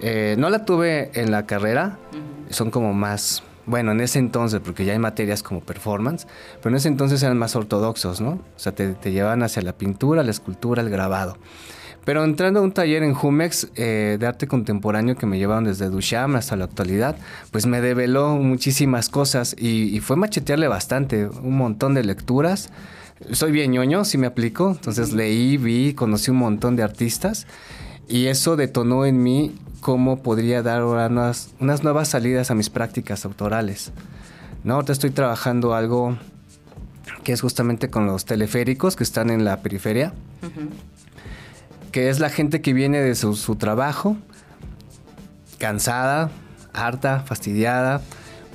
Eh, 0.00 0.36
no 0.38 0.50
la 0.50 0.66
tuve 0.66 1.10
en 1.14 1.30
la 1.30 1.46
carrera, 1.46 1.98
son 2.50 2.70
como 2.70 2.92
más, 2.92 3.42
bueno, 3.66 3.92
en 3.92 4.00
ese 4.00 4.18
entonces, 4.18 4.60
porque 4.64 4.84
ya 4.84 4.92
hay 4.92 4.98
materias 4.98 5.42
como 5.42 5.60
performance, 5.60 6.26
pero 6.62 6.70
en 6.70 6.76
ese 6.76 6.88
entonces 6.88 7.22
eran 7.22 7.38
más 7.38 7.56
ortodoxos, 7.56 8.20
¿no? 8.20 8.30
O 8.30 8.58
sea, 8.58 8.72
te, 8.72 8.94
te 8.94 9.12
llevaban 9.12 9.42
hacia 9.42 9.62
la 9.62 9.72
pintura, 9.72 10.22
la 10.22 10.30
escultura, 10.30 10.82
el 10.82 10.90
grabado. 10.90 11.36
Pero 12.06 12.22
entrando 12.22 12.60
a 12.60 12.62
un 12.62 12.70
taller 12.70 13.02
en 13.02 13.14
Jumex 13.14 13.66
eh, 13.74 14.16
de 14.20 14.26
arte 14.28 14.46
contemporáneo 14.46 15.16
que 15.16 15.26
me 15.26 15.38
llevaron 15.38 15.64
desde 15.64 15.90
Duchamp 15.90 16.36
hasta 16.36 16.54
la 16.54 16.66
actualidad, 16.66 17.16
pues 17.50 17.66
me 17.66 17.80
develó 17.80 18.36
muchísimas 18.36 19.08
cosas 19.08 19.56
y, 19.58 19.98
fue 19.98 20.14
machetearle 20.14 20.68
bastante, 20.68 21.26
un 21.26 21.56
montón 21.56 21.94
de 21.94 22.04
lecturas. 22.04 22.70
Soy 23.32 23.50
bien 23.50 23.72
ñoño, 23.72 24.04
si 24.04 24.18
me 24.18 24.28
aplico, 24.28 24.70
entonces 24.70 25.12
leí, 25.12 25.56
vi, 25.56 25.94
conocí 25.94 26.30
un 26.30 26.36
montón 26.36 26.76
de 26.76 26.84
artistas 26.84 27.48
y 28.06 28.26
eso 28.26 28.54
detonó 28.54 29.04
en 29.04 29.20
mí 29.20 29.56
cómo 29.86 30.20
podría 30.20 30.64
dar 30.64 30.82
unas, 30.82 31.54
unas 31.60 31.84
nuevas 31.84 32.08
salidas 32.08 32.50
a 32.50 32.56
mis 32.56 32.70
prácticas 32.70 33.24
autorales. 33.24 33.92
¿no? 34.64 34.74
Ahorita 34.74 34.92
estoy 34.92 35.10
trabajando 35.10 35.74
algo 35.74 36.18
que 37.22 37.32
es 37.32 37.40
justamente 37.40 37.88
con 37.88 38.04
los 38.04 38.24
teleféricos 38.24 38.96
que 38.96 39.04
están 39.04 39.30
en 39.30 39.44
la 39.44 39.58
periferia 39.58 40.12
que 41.92 42.08
es 42.08 42.18
la 42.18 42.30
gente 42.30 42.62
que 42.62 42.72
viene 42.72 43.00
de 43.00 43.14
su, 43.14 43.54
trabajo, 43.54 44.16
cansada, 45.58 46.30
harta, 46.72 47.20
fastidiada. 47.20 48.02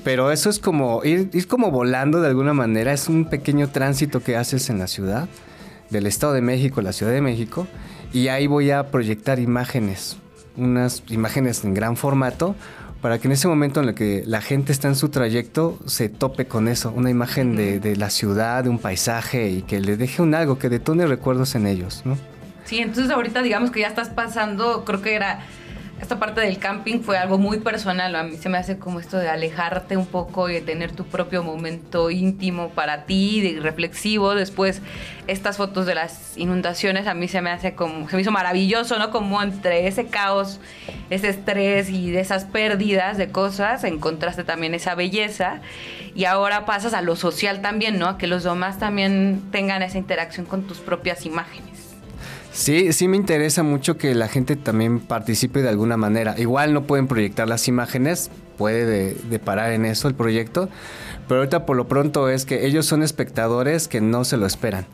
Pero 0.04 0.32
eso 0.32 0.50
es 0.50 0.60
como 0.60 1.02
ir, 1.06 1.48
como 1.48 1.72
volando 1.72 2.20
de 2.20 2.28
alguna 2.28 2.54
manera. 2.54 2.92
Es 2.92 3.08
un 3.08 3.24
pequeño 3.24 3.70
tránsito 3.70 4.22
que 4.22 4.36
haces 4.36 4.70
en 4.70 4.80
la 4.80 4.88
ciudad, 4.88 5.30
del 5.90 6.08
Estado 6.08 6.34
de 6.34 6.42
México, 6.42 6.82
la 6.82 6.92
Ciudad 6.92 7.14
de 7.14 7.22
México. 7.22 7.68
Y 8.12 8.28
ahí 8.28 8.48
voy 8.48 8.70
a 8.72 8.92
proyectar 8.92 9.40
imágenes, 9.40 10.18
unas 10.58 11.04
imágenes 11.10 11.64
en 11.64 11.74
gran 11.74 11.98
formato, 11.98 12.56
para 13.02 13.18
que 13.18 13.28
en 13.28 13.32
ese 13.32 13.48
momento 13.48 13.82
en 13.82 13.90
el 13.90 13.96
que 13.96 14.24
la 14.28 14.42
gente 14.42 14.72
está 14.72 14.88
en 14.88 14.96
su 14.96 15.10
trayecto 15.10 15.80
se 15.86 16.08
tope 16.08 16.46
con 16.46 16.68
eso, 16.68 16.92
una 16.96 17.10
imagen 17.10 17.56
de, 17.56 17.80
de 17.80 17.96
la 17.96 18.10
ciudad, 18.10 18.64
de 18.64 18.70
un 18.70 18.78
paisaje 18.78 19.50
y 19.50 19.62
que 19.64 19.80
le 19.80 19.98
deje 19.98 20.22
un 20.22 20.36
algo, 20.36 20.60
que 20.60 20.70
detone 20.70 21.08
recuerdos 21.08 21.56
en 21.56 21.66
ellos, 21.66 22.04
¿no? 22.06 22.18
Sí, 22.66 22.80
entonces 22.80 23.12
ahorita 23.12 23.42
digamos 23.42 23.72
que 23.72 23.82
ya 23.82 23.88
estás 23.88 24.10
pasando, 24.10 24.86
creo 24.86 25.02
que 25.02 25.16
era 25.16 25.40
esta 26.02 26.18
parte 26.18 26.42
del 26.42 26.58
camping 26.58 27.02
fue 27.02 27.18
algo 27.18 27.38
muy 27.38 27.60
personal. 27.60 28.16
A 28.16 28.24
mí 28.24 28.36
se 28.36 28.50
me 28.50 28.58
hace 28.58 28.80
como 28.80 29.00
esto 29.00 29.18
de 29.18 29.30
alejarte 29.30 29.96
un 29.98 30.08
poco 30.08 30.50
y 30.50 30.54
de 30.56 30.62
tener 30.62 30.92
tu 30.92 31.06
propio 31.06 31.44
momento 31.44 32.10
íntimo 32.10 32.70
para 32.70 33.06
ti, 33.06 33.40
de 33.42 33.60
reflexivo. 33.62 34.34
Después, 34.34 34.82
estas 35.28 35.58
fotos 35.58 35.86
de 35.86 35.94
las 35.94 36.38
inundaciones 36.38 37.06
a 37.06 37.14
mí 37.14 37.28
se 37.28 37.42
me 37.42 37.52
hace 37.52 37.76
como, 37.76 38.10
se 38.10 38.16
me 38.16 38.24
hizo 38.24 38.32
maravilloso, 38.32 38.98
¿no? 38.98 39.12
Como 39.12 39.42
entre 39.44 39.88
ese 39.88 40.08
caos, 40.08 40.60
ese 41.12 41.30
estrés 41.30 41.90
y 41.92 42.10
de 42.10 42.20
esas 42.20 42.46
pérdidas 42.46 43.18
de 43.18 43.32
cosas, 43.32 43.84
encontraste 43.84 44.44
también 44.44 44.74
esa 44.74 44.96
belleza. 44.96 45.62
Y 46.16 46.26
ahora 46.26 46.66
pasas 46.66 46.96
a 46.96 47.02
lo 47.02 47.16
social 47.16 47.62
también, 47.62 48.00
¿no? 48.00 48.08
A 48.08 48.18
que 48.18 48.26
los 48.26 48.44
demás 48.44 48.80
también 48.80 49.44
tengan 49.52 49.84
esa 49.84 50.00
interacción 50.00 50.48
con 50.48 50.64
tus 50.64 50.80
propias 50.80 51.28
imágenes. 51.28 51.71
Sí, 52.54 52.92
sí 52.92 53.08
me 53.08 53.16
interesa 53.16 53.64
mucho 53.64 53.98
que 53.98 54.14
la 54.14 54.28
gente 54.28 54.56
también 54.58 55.00
participe 55.00 55.62
de 55.62 55.70
alguna 55.70 55.96
manera. 55.96 56.36
Igual 56.38 56.74
no 56.74 56.84
pueden 56.84 57.08
proyectar 57.08 57.48
las 57.48 57.68
imágenes, 57.68 58.30
puede 58.58 59.14
de, 59.14 59.40
parar 59.40 59.72
en 59.72 59.86
eso 59.86 60.08
el 60.10 60.16
proyecto, 60.16 60.70
pero 61.28 61.40
ahorita 61.40 61.66
por 61.66 61.78
lo 61.78 61.88
pronto 61.88 62.30
es 62.30 62.46
que 62.46 62.66
ellos 62.66 62.86
son 62.86 63.04
espectadores 63.04 63.88
que 63.88 64.02
no 64.02 64.26
se 64.26 64.36
lo 64.36 64.46
esperan. 64.46 64.86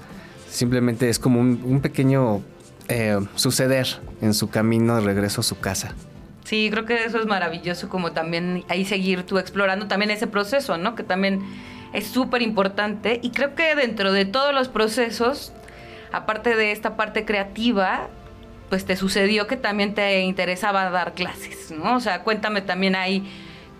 Simplemente 0.50 1.10
es 1.10 1.18
como 1.18 1.40
un, 1.40 1.82
pequeño 1.82 2.42
eh, 2.90 3.20
suceder 3.36 3.88
en 4.22 4.34
su 4.34 4.50
camino 4.50 4.96
de 4.96 5.02
regreso 5.02 5.42
a 5.42 5.44
su 5.44 5.60
casa. 5.60 5.96
Sí, 6.46 6.70
creo 6.72 6.86
que 6.86 7.04
eso 7.04 7.20
es 7.20 7.26
maravilloso, 7.26 7.90
como 7.90 8.14
también 8.14 8.64
ahí 8.70 8.86
seguir 8.86 9.24
tú 9.24 9.40
explorando 9.40 9.88
también 9.88 10.12
ese 10.12 10.28
proceso, 10.28 10.78
¿no? 10.78 10.96
Que 10.96 11.04
también 11.04 11.42
es 11.92 12.08
súper 12.08 12.42
importante 12.42 13.20
y 13.22 13.32
creo 13.32 13.56
que 13.56 13.76
dentro 13.76 14.12
de 14.12 14.26
todos 14.26 14.54
los 14.54 14.70
procesos 14.70 15.52
aparte 16.12 16.56
de 16.56 16.72
esta 16.72 16.96
parte 16.96 17.26
creativa, 17.26 18.08
pues 18.70 18.86
te 18.86 18.96
sucedió 18.96 19.48
que 19.48 19.58
también 19.58 19.94
te 19.94 20.22
interesaba 20.22 20.90
dar 20.90 21.14
clases, 21.14 21.72
¿no? 21.72 21.96
O 21.96 22.00
sea, 22.00 22.24
cuéntame 22.24 22.62
también 22.62 22.96
ahí 22.96 23.30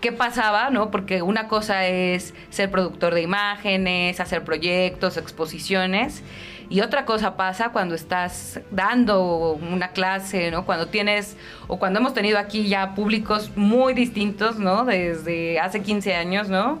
qué 0.00 0.12
pasaba, 0.12 0.70
¿no? 0.70 0.90
Porque 0.90 1.22
una 1.22 1.48
cosa 1.48 1.86
es 1.86 2.34
ser 2.50 2.70
productor 2.70 3.14
de 3.14 3.22
imágenes, 3.22 4.20
hacer 4.20 4.44
proyectos, 4.44 5.16
exposiciones, 5.16 6.22
y 6.70 6.82
otra 6.82 7.06
cosa 7.06 7.36
pasa 7.36 7.70
cuando 7.70 7.94
estás 7.94 8.60
dando 8.70 9.52
una 9.52 9.88
clase, 9.88 10.50
¿no? 10.50 10.66
Cuando 10.66 10.88
tienes, 10.88 11.36
o 11.66 11.78
cuando 11.78 11.98
hemos 11.98 12.12
tenido 12.12 12.38
aquí 12.38 12.68
ya 12.68 12.94
públicos 12.94 13.50
muy 13.56 13.94
distintos, 13.94 14.58
¿no? 14.58 14.84
Desde 14.84 15.58
hace 15.60 15.82
15 15.82 16.14
años, 16.14 16.48
¿no? 16.48 16.80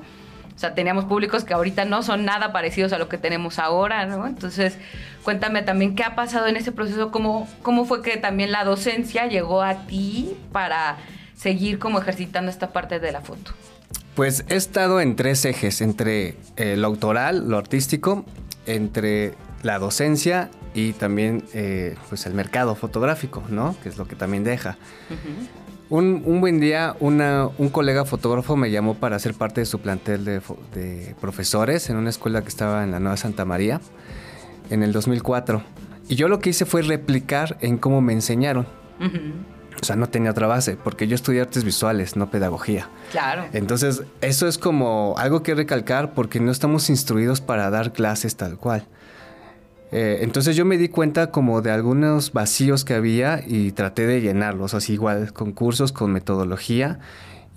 O 0.58 0.60
sea, 0.60 0.74
teníamos 0.74 1.04
públicos 1.04 1.44
que 1.44 1.54
ahorita 1.54 1.84
no 1.84 2.02
son 2.02 2.24
nada 2.24 2.52
parecidos 2.52 2.92
a 2.92 2.98
lo 2.98 3.08
que 3.08 3.16
tenemos 3.16 3.60
ahora, 3.60 4.06
¿no? 4.06 4.26
Entonces, 4.26 4.76
cuéntame 5.22 5.62
también 5.62 5.94
qué 5.94 6.02
ha 6.02 6.16
pasado 6.16 6.48
en 6.48 6.56
ese 6.56 6.72
proceso, 6.72 7.12
cómo, 7.12 7.48
cómo 7.62 7.84
fue 7.84 8.02
que 8.02 8.16
también 8.16 8.50
la 8.50 8.64
docencia 8.64 9.28
llegó 9.28 9.62
a 9.62 9.86
ti 9.86 10.36
para 10.50 10.96
seguir 11.36 11.78
como 11.78 12.00
ejercitando 12.00 12.50
esta 12.50 12.72
parte 12.72 12.98
de 12.98 13.12
la 13.12 13.20
foto. 13.20 13.52
Pues 14.16 14.44
he 14.48 14.56
estado 14.56 15.00
en 15.00 15.14
tres 15.14 15.44
ejes, 15.44 15.80
entre 15.80 16.34
eh, 16.56 16.74
lo 16.76 16.88
autoral, 16.88 17.48
lo 17.48 17.56
artístico, 17.56 18.24
entre 18.66 19.34
la 19.62 19.78
docencia 19.78 20.50
y 20.74 20.92
también 20.92 21.44
eh, 21.54 21.94
pues 22.08 22.26
el 22.26 22.34
mercado 22.34 22.74
fotográfico, 22.74 23.44
¿no? 23.48 23.76
Que 23.80 23.90
es 23.90 23.96
lo 23.96 24.08
que 24.08 24.16
también 24.16 24.42
deja. 24.42 24.76
Un, 25.90 26.40
buen 26.40 26.60
día, 26.60 26.94
un 27.00 27.70
colega 27.70 28.04
fotógrafo 28.04 28.56
me 28.56 28.70
llamó 28.70 28.94
para 28.94 29.18
ser 29.18 29.32
parte 29.34 29.62
de 29.62 29.66
su 29.66 29.80
plantel 29.80 30.24
de, 30.24 31.14
profesores 31.20 31.88
en 31.88 31.96
una 31.96 32.10
escuela 32.10 32.42
que 32.42 32.48
estaba 32.48 32.84
en 32.84 32.90
la 32.90 33.00
Nueva 33.00 33.16
Santa 33.16 33.46
María 33.46 33.80
en 34.68 34.82
el 34.82 34.92
2004. 34.92 35.62
Y 36.08 36.16
yo 36.16 36.28
lo 36.28 36.40
que 36.40 36.50
hice 36.50 36.66
fue 36.66 36.82
replicar 36.82 37.56
en 37.60 37.78
cómo 37.78 38.02
me 38.02 38.12
enseñaron. 38.12 38.66
O 39.80 39.84
sea, 39.84 39.96
no 39.96 40.08
tenía 40.08 40.32
otra 40.32 40.46
base, 40.46 40.76
porque 40.76 41.06
yo 41.06 41.14
estudié 41.14 41.40
artes 41.40 41.64
visuales, 41.64 42.16
no 42.16 42.30
pedagogía. 42.30 42.88
Claro. 43.10 43.46
Entonces, 43.52 44.02
eso 44.20 44.48
es 44.48 44.58
como 44.58 45.14
algo 45.16 45.42
que 45.42 45.54
recalcar 45.54 46.12
porque 46.12 46.40
no 46.40 46.50
estamos 46.50 46.90
instruidos 46.90 47.40
para 47.40 47.70
dar 47.70 47.92
clases 47.92 48.36
tal 48.36 48.58
cual. 48.58 48.86
Eh, 49.90 50.18
entonces 50.20 50.54
yo 50.56 50.64
me 50.64 50.76
di 50.76 50.88
cuenta 50.88 51.30
como 51.30 51.62
de 51.62 51.70
algunos 51.70 52.32
vacíos 52.32 52.84
que 52.84 52.94
había 52.94 53.42
y 53.46 53.72
traté 53.72 54.06
de 54.06 54.20
llenarlos, 54.20 54.74
así 54.74 54.94
igual 54.94 55.32
con 55.32 55.52
cursos, 55.52 55.92
con 55.92 56.12
metodología 56.12 56.98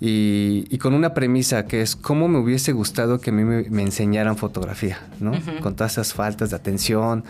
y, 0.04 0.78
con 0.78 0.94
una 0.94 1.14
premisa 1.14 1.66
que 1.66 1.80
es 1.80 1.94
cómo 1.94 2.26
me 2.26 2.38
hubiese 2.38 2.72
gustado 2.72 3.20
que 3.20 3.30
a 3.30 3.32
mí 3.32 3.44
me, 3.44 3.82
enseñaran 3.82 4.36
fotografía, 4.36 4.98
¿no? 5.20 5.32
Con 5.60 5.76
todas 5.76 5.92
esas 5.92 6.12
faltas 6.12 6.50
de 6.50 6.56
atención 6.56 7.24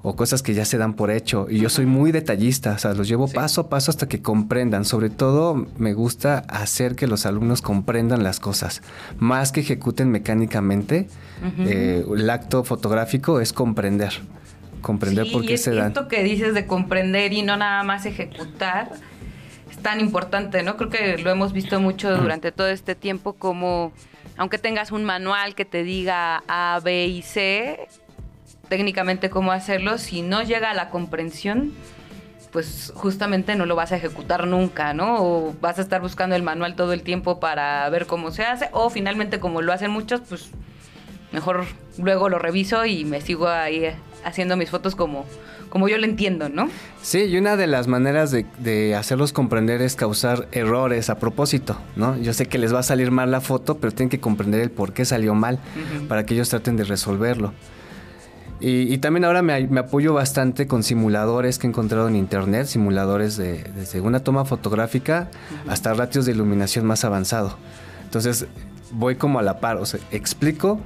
o 0.00 0.16
cosas 0.16 0.42
que 0.42 0.54
ya 0.54 0.64
se 0.64 0.78
dan 0.78 0.94
por 0.94 1.10
hecho. 1.10 1.46
Y 1.50 1.58
yo 1.58 1.68
soy 1.68 1.84
muy 1.84 2.12
detallista, 2.12 2.72
o 2.72 2.78
sea, 2.78 2.94
los 2.94 3.08
llevo 3.08 3.26
paso 3.28 3.62
a 3.62 3.68
paso 3.68 3.90
hasta 3.90 4.08
que 4.08 4.22
comprendan. 4.22 4.86
Sobre 4.86 5.10
todo 5.10 5.66
me 5.76 5.92
gusta 5.92 6.38
hacer 6.48 6.94
que 6.94 7.06
los 7.06 7.26
alumnos 7.26 7.60
comprendan 7.60 8.22
las 8.22 8.40
cosas, 8.40 8.80
más 9.18 9.52
que 9.52 9.60
ejecuten 9.60 10.10
mecánicamente. 10.10 11.08
Eh, 11.58 12.06
el 12.16 12.30
acto 12.30 12.64
fotográfico 12.64 13.40
es 13.40 13.52
comprender 13.52 14.12
comprender 14.84 15.32
por 15.32 15.44
qué 15.44 15.56
se 15.56 15.74
dan. 15.74 15.88
Esto 15.88 16.06
que 16.06 16.22
dices 16.22 16.54
de 16.54 16.66
comprender 16.66 17.32
y 17.32 17.42
no 17.42 17.56
nada 17.56 17.82
más 17.82 18.06
ejecutar 18.06 18.90
es 19.70 19.78
tan 19.78 19.98
importante, 19.98 20.62
¿no? 20.62 20.76
Creo 20.76 20.90
que 20.90 21.18
lo 21.18 21.30
hemos 21.30 21.52
visto 21.52 21.80
mucho 21.80 22.16
durante 22.16 22.52
todo 22.52 22.68
este 22.68 22.94
tiempo 22.94 23.32
como 23.32 23.92
aunque 24.36 24.58
tengas 24.58 24.92
un 24.92 25.04
manual 25.04 25.54
que 25.54 25.64
te 25.64 25.84
diga 25.84 26.42
A, 26.48 26.80
B 26.82 27.06
y 27.06 27.22
C, 27.22 27.88
técnicamente 28.68 29.30
cómo 29.30 29.52
hacerlo, 29.52 29.96
si 29.96 30.22
no 30.22 30.42
llega 30.42 30.70
a 30.70 30.74
la 30.74 30.90
comprensión, 30.90 31.72
pues 32.52 32.92
justamente 32.94 33.54
no 33.56 33.64
lo 33.64 33.76
vas 33.76 33.92
a 33.92 33.96
ejecutar 33.96 34.46
nunca, 34.46 34.92
¿no? 34.92 35.16
O 35.22 35.54
vas 35.60 35.78
a 35.78 35.82
estar 35.82 36.00
buscando 36.00 36.36
el 36.36 36.42
manual 36.42 36.76
todo 36.76 36.92
el 36.92 37.02
tiempo 37.02 37.40
para 37.40 37.88
ver 37.90 38.06
cómo 38.06 38.32
se 38.32 38.44
hace, 38.44 38.68
o 38.72 38.90
finalmente 38.90 39.40
como 39.40 39.62
lo 39.62 39.72
hacen 39.72 39.90
muchos, 39.90 40.20
pues 40.28 40.50
mejor 41.32 41.64
luego 41.98 42.28
lo 42.28 42.38
reviso 42.38 42.84
y 42.84 43.04
me 43.04 43.20
sigo 43.20 43.48
ahí 43.48 43.94
haciendo 44.24 44.56
mis 44.56 44.70
fotos 44.70 44.96
como, 44.96 45.24
como 45.68 45.88
yo 45.88 45.98
lo 45.98 46.04
entiendo, 46.04 46.48
¿no? 46.48 46.68
Sí, 47.02 47.24
y 47.24 47.36
una 47.36 47.56
de 47.56 47.66
las 47.66 47.86
maneras 47.86 48.30
de, 48.30 48.94
hacerlos 48.94 49.32
comprender 49.32 49.82
es 49.82 49.96
causar 49.96 50.48
errores 50.52 51.10
a 51.10 51.18
propósito, 51.18 51.76
¿no? 51.96 52.16
Yo 52.18 52.32
sé 52.32 52.46
que 52.46 52.58
les 52.58 52.74
va 52.74 52.80
a 52.80 52.82
salir 52.82 53.10
mal 53.10 53.30
la 53.30 53.40
foto, 53.40 53.78
pero 53.78 53.92
tienen 53.92 54.10
que 54.10 54.20
comprender 54.20 54.60
el 54.60 54.70
por 54.70 54.92
qué 54.92 55.04
salió 55.04 55.34
mal 55.34 55.58
para 56.08 56.26
que 56.26 56.34
ellos 56.34 56.48
traten 56.48 56.76
de 56.76 56.84
resolverlo. 56.84 57.52
Y, 58.60 58.96
también 58.98 59.26
ahora 59.26 59.42
me, 59.42 59.78
apoyo 59.78 60.14
bastante 60.14 60.66
con 60.66 60.82
simuladores 60.82 61.58
que 61.58 61.66
he 61.66 61.70
encontrado 61.70 62.08
en 62.08 62.16
internet, 62.16 62.66
simuladores 62.66 63.36
de, 63.36 63.62
desde 63.76 64.00
una 64.00 64.20
toma 64.20 64.46
fotográfica 64.46 65.28
hasta 65.68 65.92
ratios 65.92 66.24
de 66.24 66.32
iluminación 66.32 66.86
más 66.86 67.04
avanzado. 67.04 67.58
Entonces 68.04 68.46
voy 68.92 69.16
como 69.16 69.38
a 69.38 69.42
la 69.42 69.60
par, 69.60 69.76
o 69.76 69.84
sea, 69.84 70.00
explico 70.12 70.80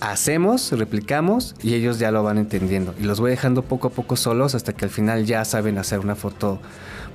hacemos, 0.00 0.72
replicamos 0.72 1.54
y 1.62 1.74
ellos 1.74 1.98
ya 1.98 2.10
lo 2.10 2.22
van 2.22 2.38
entendiendo. 2.38 2.94
Y 3.00 3.04
los 3.04 3.20
voy 3.20 3.30
dejando 3.30 3.62
poco 3.62 3.88
a 3.88 3.90
poco 3.90 4.16
solos 4.16 4.54
hasta 4.54 4.72
que 4.72 4.84
al 4.84 4.90
final 4.90 5.24
ya 5.24 5.44
saben 5.44 5.78
hacer 5.78 6.00
una 6.00 6.14
foto 6.14 6.60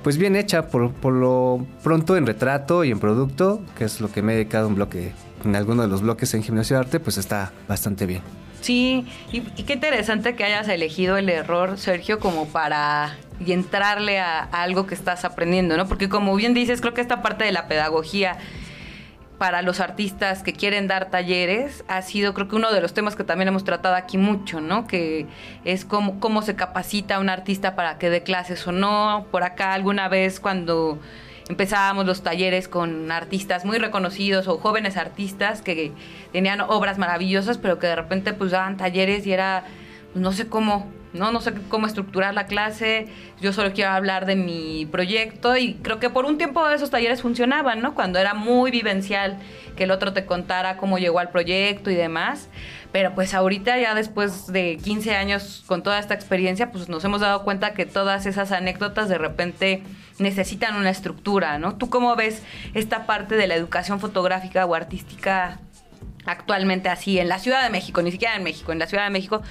pues 0.04 0.18
bien 0.18 0.36
hecha, 0.36 0.68
por, 0.68 0.92
lo 1.12 1.66
pronto 1.82 2.18
en 2.18 2.26
retrato 2.26 2.84
y 2.84 2.90
en 2.90 3.00
producto, 3.00 3.62
que 3.76 3.84
es 3.84 4.02
lo 4.02 4.12
que 4.12 4.20
me 4.20 4.34
he 4.34 4.36
dedicado 4.36 4.68
un 4.68 4.74
bloque, 4.74 5.12
en 5.44 5.56
alguno 5.56 5.80
de 5.80 5.88
los 5.88 6.02
bloques 6.02 6.34
en 6.34 6.42
gimnasio 6.42 6.76
de 6.76 6.80
arte, 6.80 7.00
pues 7.00 7.16
está 7.16 7.52
bastante 7.66 8.04
bien. 8.04 8.20
Sí, 8.60 9.06
y, 9.32 9.40
qué 9.40 9.72
interesante 9.72 10.36
que 10.36 10.44
hayas 10.44 10.68
elegido 10.68 11.16
el 11.16 11.30
error, 11.30 11.78
Sergio, 11.78 12.18
como 12.18 12.46
para 12.46 13.16
y 13.44 13.52
entrarle 13.52 14.20
a 14.20 14.40
algo 14.40 14.86
que 14.86 14.94
estás 14.94 15.24
aprendiendo, 15.24 15.76
¿no? 15.76 15.88
Porque 15.88 16.08
como 16.08 16.36
bien 16.36 16.52
dices, 16.54 16.80
creo 16.80 16.94
que 16.94 17.00
esta 17.00 17.22
parte 17.22 17.44
de 17.44 17.52
la 17.52 17.66
pedagogía 17.66 18.36
para 19.38 19.62
los 19.62 19.80
artistas 19.80 20.42
que 20.42 20.52
quieren 20.52 20.86
dar 20.86 21.10
talleres 21.10 21.84
ha 21.88 22.02
sido 22.02 22.34
creo 22.34 22.48
que 22.48 22.56
uno 22.56 22.72
de 22.72 22.80
los 22.80 22.94
temas 22.94 23.16
que 23.16 23.24
también 23.24 23.48
hemos 23.48 23.64
tratado 23.64 23.94
aquí 23.94 24.16
mucho, 24.16 24.60
¿no? 24.60 24.86
Que 24.86 25.26
es 25.64 25.84
cómo, 25.84 26.20
cómo 26.20 26.42
se 26.42 26.54
capacita 26.54 27.16
a 27.16 27.20
un 27.20 27.28
artista 27.28 27.74
para 27.74 27.98
que 27.98 28.10
dé 28.10 28.22
clases 28.22 28.66
o 28.66 28.72
no. 28.72 29.26
Por 29.30 29.42
acá 29.42 29.74
alguna 29.74 30.08
vez 30.08 30.40
cuando 30.40 30.98
empezábamos 31.48 32.06
los 32.06 32.22
talleres 32.22 32.68
con 32.68 33.10
artistas 33.10 33.64
muy 33.64 33.78
reconocidos 33.78 34.48
o 34.48 34.58
jóvenes 34.58 34.96
artistas 34.96 35.62
que 35.62 35.92
tenían 36.32 36.60
obras 36.60 36.98
maravillosas, 36.98 37.58
pero 37.58 37.78
que 37.78 37.86
de 37.86 37.96
repente 37.96 38.32
pues 38.32 38.50
daban 38.50 38.76
talleres 38.76 39.26
y 39.26 39.32
era, 39.32 39.64
no 40.14 40.32
sé 40.32 40.48
cómo, 40.48 40.90
¿no? 41.12 41.32
No 41.32 41.40
sé 41.40 41.54
cómo 41.68 41.86
estructurar 41.86 42.34
la 42.34 42.46
clase, 42.46 43.06
yo 43.40 43.52
solo 43.52 43.72
quiero 43.72 43.90
hablar 43.90 44.26
de 44.26 44.36
mi 44.36 44.86
proyecto 44.86 45.56
y 45.56 45.74
creo 45.74 45.98
que 45.98 46.10
por 46.10 46.24
un 46.24 46.38
tiempo 46.38 46.68
esos 46.68 46.90
talleres 46.90 47.22
funcionaban, 47.22 47.82
¿no? 47.82 47.94
Cuando 47.94 48.18
era 48.18 48.34
muy 48.34 48.70
vivencial 48.70 49.38
que 49.76 49.84
el 49.84 49.90
otro 49.90 50.12
te 50.12 50.24
contara 50.24 50.76
cómo 50.76 50.98
llegó 50.98 51.18
al 51.18 51.30
proyecto 51.30 51.90
y 51.90 51.94
demás. 51.94 52.48
Pero 52.92 53.12
pues 53.14 53.34
ahorita 53.34 53.76
ya 53.76 53.92
después 53.94 54.46
de 54.52 54.78
15 54.82 55.16
años 55.16 55.64
con 55.66 55.82
toda 55.82 55.98
esta 55.98 56.14
experiencia, 56.14 56.70
pues 56.70 56.88
nos 56.88 57.04
hemos 57.04 57.20
dado 57.20 57.42
cuenta 57.42 57.74
que 57.74 57.86
todas 57.86 58.24
esas 58.24 58.52
anécdotas 58.52 59.08
de 59.08 59.18
repente 59.18 59.82
necesitan 60.20 60.76
una 60.76 60.90
estructura, 60.90 61.58
¿no? 61.58 61.74
¿Tú 61.74 61.90
cómo 61.90 62.14
ves 62.14 62.44
esta 62.72 63.04
parte 63.04 63.34
de 63.34 63.48
la 63.48 63.56
educación 63.56 63.98
fotográfica 63.98 64.64
o 64.64 64.76
artística 64.76 65.58
actualmente 66.24 66.88
así 66.88 67.18
en 67.18 67.28
la 67.28 67.38
Ciudad 67.38 67.62
de 67.62 67.70
México, 67.70 68.00
ni 68.00 68.10
siquiera 68.10 68.36
en 68.36 68.44
México, 68.44 68.72
en 68.72 68.78
la 68.78 68.86
Ciudad 68.86 69.04
de 69.04 69.10
México, 69.10 69.42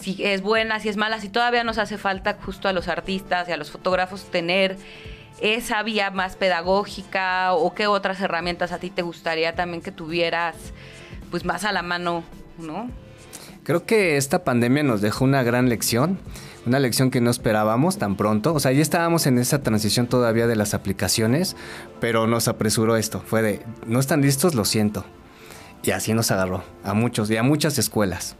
si 0.00 0.24
es 0.24 0.42
buena, 0.42 0.80
si 0.80 0.88
es 0.88 0.96
mala, 0.96 1.20
si 1.20 1.28
todavía 1.28 1.64
nos 1.64 1.78
hace 1.78 1.98
falta 1.98 2.38
justo 2.44 2.68
a 2.68 2.72
los 2.72 2.88
artistas 2.88 3.48
y 3.48 3.52
a 3.52 3.56
los 3.56 3.70
fotógrafos 3.70 4.24
tener 4.30 4.76
esa 5.40 5.82
vía 5.82 6.10
más 6.10 6.36
pedagógica 6.36 7.52
o 7.54 7.74
qué 7.74 7.86
otras 7.86 8.20
herramientas 8.20 8.72
a 8.72 8.78
ti 8.78 8.90
te 8.90 9.02
gustaría 9.02 9.54
también 9.54 9.82
que 9.82 9.92
tuvieras 9.92 10.56
pues 11.30 11.44
más 11.44 11.64
a 11.64 11.72
la 11.72 11.82
mano 11.82 12.24
¿no? 12.60 12.90
Creo 13.64 13.84
que 13.84 14.16
esta 14.16 14.44
pandemia 14.44 14.82
nos 14.82 15.00
dejó 15.00 15.24
una 15.24 15.42
gran 15.42 15.68
lección, 15.68 16.18
una 16.66 16.78
lección 16.78 17.10
que 17.10 17.20
no 17.20 17.30
esperábamos 17.30 17.98
tan 17.98 18.16
pronto. 18.16 18.54
O 18.54 18.60
sea, 18.60 18.72
ya 18.72 18.82
estábamos 18.82 19.26
en 19.26 19.38
esa 19.38 19.62
transición 19.62 20.06
todavía 20.06 20.46
de 20.46 20.56
las 20.56 20.74
aplicaciones, 20.74 21.56
pero 22.00 22.26
nos 22.26 22.48
apresuró 22.48 22.96
esto. 22.96 23.22
Fue 23.24 23.42
de, 23.42 23.62
no 23.86 24.00
están 24.00 24.22
listos, 24.22 24.54
lo 24.54 24.64
siento. 24.64 25.04
Y 25.82 25.92
así 25.92 26.14
nos 26.14 26.30
agarró 26.30 26.64
a 26.84 26.94
muchos 26.94 27.30
y 27.30 27.36
a 27.36 27.42
muchas 27.42 27.78
escuelas. 27.78 28.36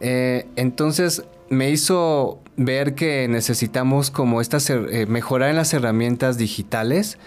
Eh, 0.00 0.46
entonces 0.56 1.24
me 1.50 1.70
hizo 1.70 2.40
ver 2.56 2.94
que 2.94 3.28
necesitamos 3.28 4.10
como 4.10 4.40
estas, 4.40 4.68
eh, 4.70 5.06
mejorar 5.08 5.50
en 5.50 5.56
las 5.56 5.72
herramientas 5.74 6.38
digitales 6.38 7.18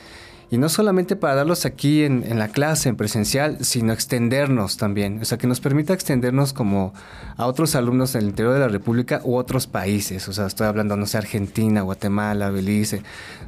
y 0.54 0.60
no 0.60 0.70
solamente 0.70 1.16
para 1.16 1.34
darlos 1.34 1.66
aquí 1.66 2.04
en, 2.04 2.38
la 2.38 2.48
clase, 2.48 2.90
en 2.90 2.96
presencial, 2.96 3.58
sino 3.66 3.92
extendernos 3.92 4.78
también. 4.78 5.20
O 5.20 5.26
sea, 5.26 5.40
que 5.40 5.48
nos 5.48 5.60
permita 5.60 5.94
extendernos 5.94 6.54
como 6.54 6.94
a 7.38 7.48
otros 7.48 7.74
alumnos 7.74 8.14
del 8.14 8.26
interior 8.26 8.54
de 8.54 8.60
la 8.60 8.68
República 8.68 9.20
u 9.24 9.36
otros 9.36 9.66
países. 9.66 10.28
O 10.28 10.34
sea, 10.34 10.46
estoy 10.46 10.68
hablando, 10.68 10.96
no 10.96 11.08
sé, 11.08 11.18
Argentina, 11.18 11.82
Guatemala, 11.82 12.52
Belice, 12.52 13.02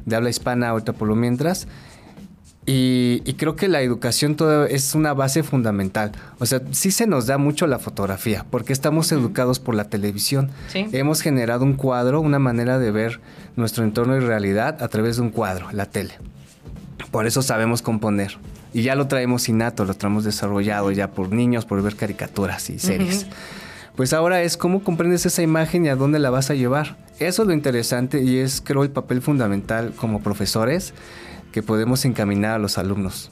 de 0.04 0.16
habla 0.16 0.30
hispana 0.30 0.70
ahorita 0.70 0.94
por 0.94 1.06
lo 1.06 1.14
mientras. 1.14 1.68
Y, 2.68 3.20
creo 3.34 3.54
que 3.54 3.68
la 3.68 3.80
educación 3.80 4.34
todo 4.34 4.66
es 4.66 4.96
una 4.96 5.14
base 5.14 5.44
fundamental. 5.44 6.10
O 6.40 6.46
sea, 6.46 6.60
sí 6.72 6.90
se 6.90 7.06
nos 7.06 7.26
da 7.26 7.38
mucho 7.38 7.68
la 7.68 7.78
fotografía, 7.78 8.44
porque 8.50 8.72
estamos 8.72 9.12
educados 9.12 9.60
por 9.60 9.76
la 9.76 9.88
televisión. 9.88 10.50
Hemos 10.74 11.22
generado 11.22 11.64
un 11.64 11.74
cuadro, 11.74 12.20
una 12.20 12.40
manera 12.40 12.80
de 12.80 12.90
ver 12.90 13.20
nuestro 13.54 13.84
entorno 13.84 14.16
y 14.16 14.20
realidad 14.20 14.82
a 14.82 14.88
través 14.88 15.16
de 15.16 15.22
un 15.22 15.30
cuadro, 15.30 15.68
la 15.70 15.86
tele. 15.86 16.14
Por 17.12 17.26
eso 17.26 17.40
sabemos 17.40 17.82
componer. 17.82 18.36
Y 18.74 18.82
ya 18.82 18.96
lo 18.96 19.06
traemos 19.06 19.48
innato, 19.48 19.84
lo 19.84 19.94
traemos 19.94 20.24
desarrollado 20.24 20.90
ya 20.90 21.12
por 21.12 21.30
niños, 21.30 21.64
por 21.64 21.80
ver 21.82 21.94
caricaturas 21.94 22.68
y 22.68 22.80
series. 22.80 23.26
Pues 23.94 24.12
ahora 24.12 24.42
es 24.42 24.56
cómo 24.56 24.82
comprendes 24.82 25.24
esa 25.24 25.40
imagen 25.40 25.86
y 25.86 25.88
a 25.88 25.96
dónde 25.96 26.18
la 26.18 26.30
vas 26.30 26.50
a 26.50 26.54
llevar. 26.54 26.96
Eso 27.18 27.42
es 27.42 27.48
lo 27.48 27.54
interesante 27.54 28.22
y 28.22 28.38
es 28.38 28.60
creo 28.60 28.82
el 28.82 28.90
papel 28.90 29.22
fundamental 29.22 29.92
como 29.96 30.20
profesores 30.20 30.92
que 31.56 31.62
podemos 31.62 32.04
encaminar 32.04 32.56
a 32.56 32.58
los 32.58 32.76
alumnos. 32.76 33.30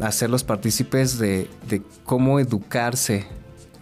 Hacerlos 0.00 0.42
partícipes 0.42 1.18
de, 1.18 1.50
de 1.68 1.82
cómo 2.02 2.40
educarse 2.40 3.26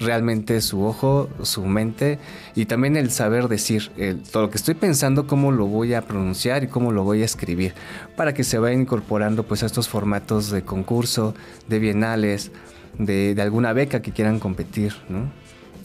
realmente 0.01 0.61
su 0.61 0.83
ojo, 0.83 1.29
su 1.43 1.65
mente 1.65 2.19
y 2.57 2.67
también 2.67 2.97
el 2.97 3.13
saber 3.13 3.47
decir 3.47 3.93
todo 4.33 4.43
lo 4.43 4.51
que 4.51 4.57
estoy 4.57 4.75
pensando, 4.75 5.29
cómo 5.29 5.53
lo 5.53 5.67
voy 5.67 5.95
a 5.95 6.03
pronunciar 6.03 6.65
y 6.65 6.67
cómo 6.67 6.91
lo 6.91 7.05
voy 7.05 7.23
a 7.23 7.25
escribir 7.25 7.75
para 8.17 8.35
que 8.35 8.43
se 8.43 8.59
vaya 8.59 8.75
incorporando 8.75 9.45
pues 9.45 9.63
a 9.63 9.67
estos 9.67 9.89
formatos 9.89 10.51
de 10.51 10.65
concurso, 10.65 11.37
de 11.69 11.79
bienales, 11.79 12.51
de, 12.99 13.37
alguna 13.41 13.73
beca 13.73 14.03
que 14.03 14.11
quieran 14.11 14.41
competir, 14.41 14.97
¿no? 15.09 15.31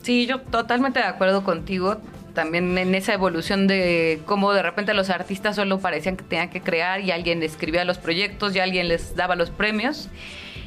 Sí, 0.02 0.26
yo 0.26 0.40
totalmente 0.40 0.98
de 0.98 1.06
acuerdo 1.06 1.44
contigo. 1.44 1.98
También 2.34 2.76
en 2.78 2.94
esa 2.94 3.12
evolución 3.12 3.66
de 3.66 4.20
cómo 4.26 4.52
de 4.52 4.62
repente 4.62 4.94
los 4.94 5.10
artistas 5.10 5.56
solo 5.56 5.78
parecían 5.80 6.16
que 6.16 6.24
tenían 6.24 6.50
que 6.50 6.60
crear 6.60 7.00
y 7.00 7.10
alguien 7.10 7.42
escribía 7.42 7.84
los 7.84 7.98
proyectos 7.98 8.54
y 8.54 8.60
alguien 8.60 8.88
les 8.88 9.16
daba 9.16 9.36
los 9.36 9.50
premios 9.50 10.08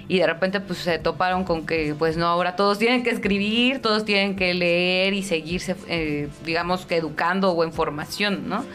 y 0.08 0.20
de 0.20 0.28
repente 0.28 0.60
pues 0.60 0.80
se 0.80 1.00
toparon 1.00 1.44
con 1.44 1.66
que 1.66 1.96
pues 1.98 2.18
no, 2.18 2.28
ahora 2.28 2.56
todos 2.56 2.78
tienen 2.80 3.04
que 3.04 3.10
escribir, 3.10 3.82
todos 3.82 4.06
tienen 4.06 4.36
que 4.36 4.54
leer 4.54 5.14
y 5.14 5.24
seguirse, 5.24 5.76
eh, 5.88 6.30
digamos 6.46 6.86
que 6.86 6.98
educando 6.98 7.52
o 7.52 7.64
en 7.64 7.72
formación, 7.72 8.50
¿no? 8.50 8.66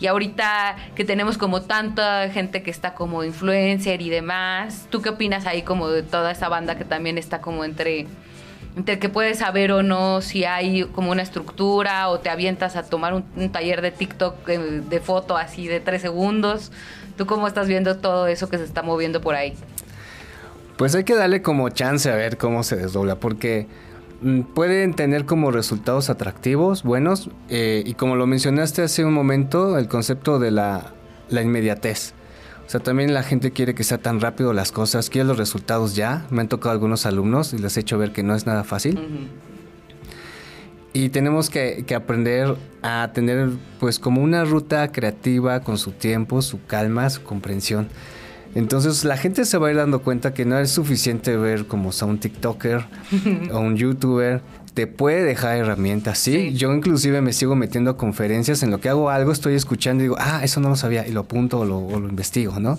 Y 0.00 0.08
ahorita 0.08 0.74
que 0.96 1.04
tenemos 1.04 1.38
como 1.38 1.62
tanta 1.62 2.28
gente 2.30 2.64
que 2.64 2.72
está 2.72 2.94
como 2.94 3.22
influencer 3.22 4.02
y 4.02 4.10
demás, 4.10 4.88
¿tú 4.90 5.00
qué 5.00 5.10
opinas 5.10 5.46
ahí 5.46 5.62
como 5.62 5.88
de 5.88 6.02
toda 6.02 6.32
esa 6.32 6.48
banda 6.48 6.76
que 6.76 6.84
también 6.84 7.18
está 7.18 7.40
como 7.40 7.64
entre 7.64 8.08
entre 8.76 8.98
que 8.98 9.08
puedes 9.08 9.38
saber 9.38 9.72
o 9.72 9.82
no 9.82 10.22
si 10.22 10.44
hay 10.44 10.84
como 10.84 11.10
una 11.10 11.22
estructura 11.22 12.08
o 12.08 12.20
te 12.20 12.30
avientas 12.30 12.76
a 12.76 12.82
tomar 12.82 13.14
un, 13.14 13.50
taller 13.50 13.82
de 13.82 13.90
TikTok 13.90 14.46
de, 14.46 14.54
eh, 14.54 14.82
de, 14.88 15.00
foto 15.00 15.36
así 15.36 15.66
de 15.66 15.80
tres 15.80 16.02
segundos. 16.02 16.72
¿Tú 17.16 17.26
cómo 17.26 17.46
estás 17.46 17.68
viendo 17.68 17.96
todo 17.98 18.26
eso 18.26 18.48
que 18.48 18.58
se 18.58 18.64
está 18.64 18.82
moviendo 18.82 19.20
por 19.20 19.34
ahí? 19.34 19.54
Pues 20.76 20.94
hay 20.94 21.04
que 21.04 21.14
darle 21.14 21.42
como 21.42 21.68
chance 21.68 22.10
a 22.10 22.16
ver 22.16 22.38
cómo 22.38 22.62
se 22.62 22.76
desdobla, 22.76 23.16
porque 23.16 23.66
mm, 24.22 24.40
pueden 24.40 24.94
tener 24.94 25.26
como 25.26 25.50
resultados 25.50 26.10
atractivos, 26.10 26.82
buenos, 26.82 27.30
eh, 27.48 27.82
y 27.86 27.94
como 27.94 28.16
lo 28.16 28.26
mencionaste 28.26 28.82
hace 28.82 29.04
un 29.04 29.12
momento, 29.12 29.78
el 29.78 29.88
concepto 29.88 30.38
de 30.38 30.50
la, 30.50 30.92
inmediatez. 31.30 32.14
Sea, 32.72 32.80
también 32.80 33.12
la 33.12 33.22
gente 33.22 33.50
quiere 33.50 33.74
que 33.74 33.84
sea 33.84 33.98
tan 33.98 34.18
rápido 34.18 34.54
las 34.54 34.72
cosas, 34.72 35.10
quiere 35.10 35.28
los 35.28 35.36
resultados 35.36 35.94
ya. 35.94 36.26
Me 36.30 36.40
han 36.40 36.48
tocado 36.48 36.70
algunos 36.70 37.04
alumnos 37.04 37.52
y 37.52 37.58
les 37.58 37.76
he 37.76 37.80
hecho 37.80 37.98
ver 37.98 38.12
que 38.12 38.22
no 38.22 38.34
es 38.34 38.46
nada 38.46 38.64
fácil. 38.64 39.28
Y 40.94 41.10
tenemos 41.10 41.50
que, 41.50 41.84
que, 41.86 41.94
aprender 41.94 42.56
a 42.80 43.10
tener 43.12 43.50
pues 43.78 43.98
como 43.98 44.22
una 44.22 44.44
ruta 44.46 44.90
creativa 44.90 45.60
con 45.60 45.76
su 45.76 45.90
tiempo, 45.90 46.40
su 46.40 46.64
calma, 46.64 47.10
su 47.10 47.22
comprensión. 47.22 47.90
Entonces 48.54 49.04
la 49.04 49.16
gente 49.16 49.44
se 49.44 49.58
va 49.58 49.68
a 49.68 49.70
ir 49.70 49.76
dando 49.76 50.02
cuenta 50.02 50.34
que 50.34 50.44
no 50.44 50.58
es 50.58 50.70
suficiente 50.70 51.36
ver 51.36 51.66
como 51.66 51.92
sea 51.92 52.08
un 52.08 52.18
TikToker 52.18 52.84
o 53.52 53.60
un 53.60 53.76
YouTuber. 53.76 54.42
Te 54.74 54.86
puede 54.86 55.22
dejar 55.22 55.58
herramientas, 55.58 56.18
¿sí? 56.18 56.54
Yo 56.54 56.72
inclusive 56.72 57.20
me 57.20 57.34
sigo 57.34 57.54
metiendo 57.54 57.90
a 57.90 57.96
conferencias 57.98 58.62
en 58.62 58.70
lo 58.70 58.80
que 58.80 58.88
hago 58.88 59.10
algo, 59.10 59.30
estoy 59.30 59.54
escuchando 59.54 60.02
y 60.02 60.06
digo, 60.06 60.16
ah, 60.18 60.40
eso 60.42 60.60
no 60.60 60.70
lo 60.70 60.76
sabía, 60.76 61.06
y 61.06 61.12
lo 61.12 61.20
apunto 61.20 61.60
o 61.60 61.64
lo, 61.66 61.78
o 61.78 62.00
lo 62.00 62.08
investigo, 62.08 62.58
¿no? 62.58 62.78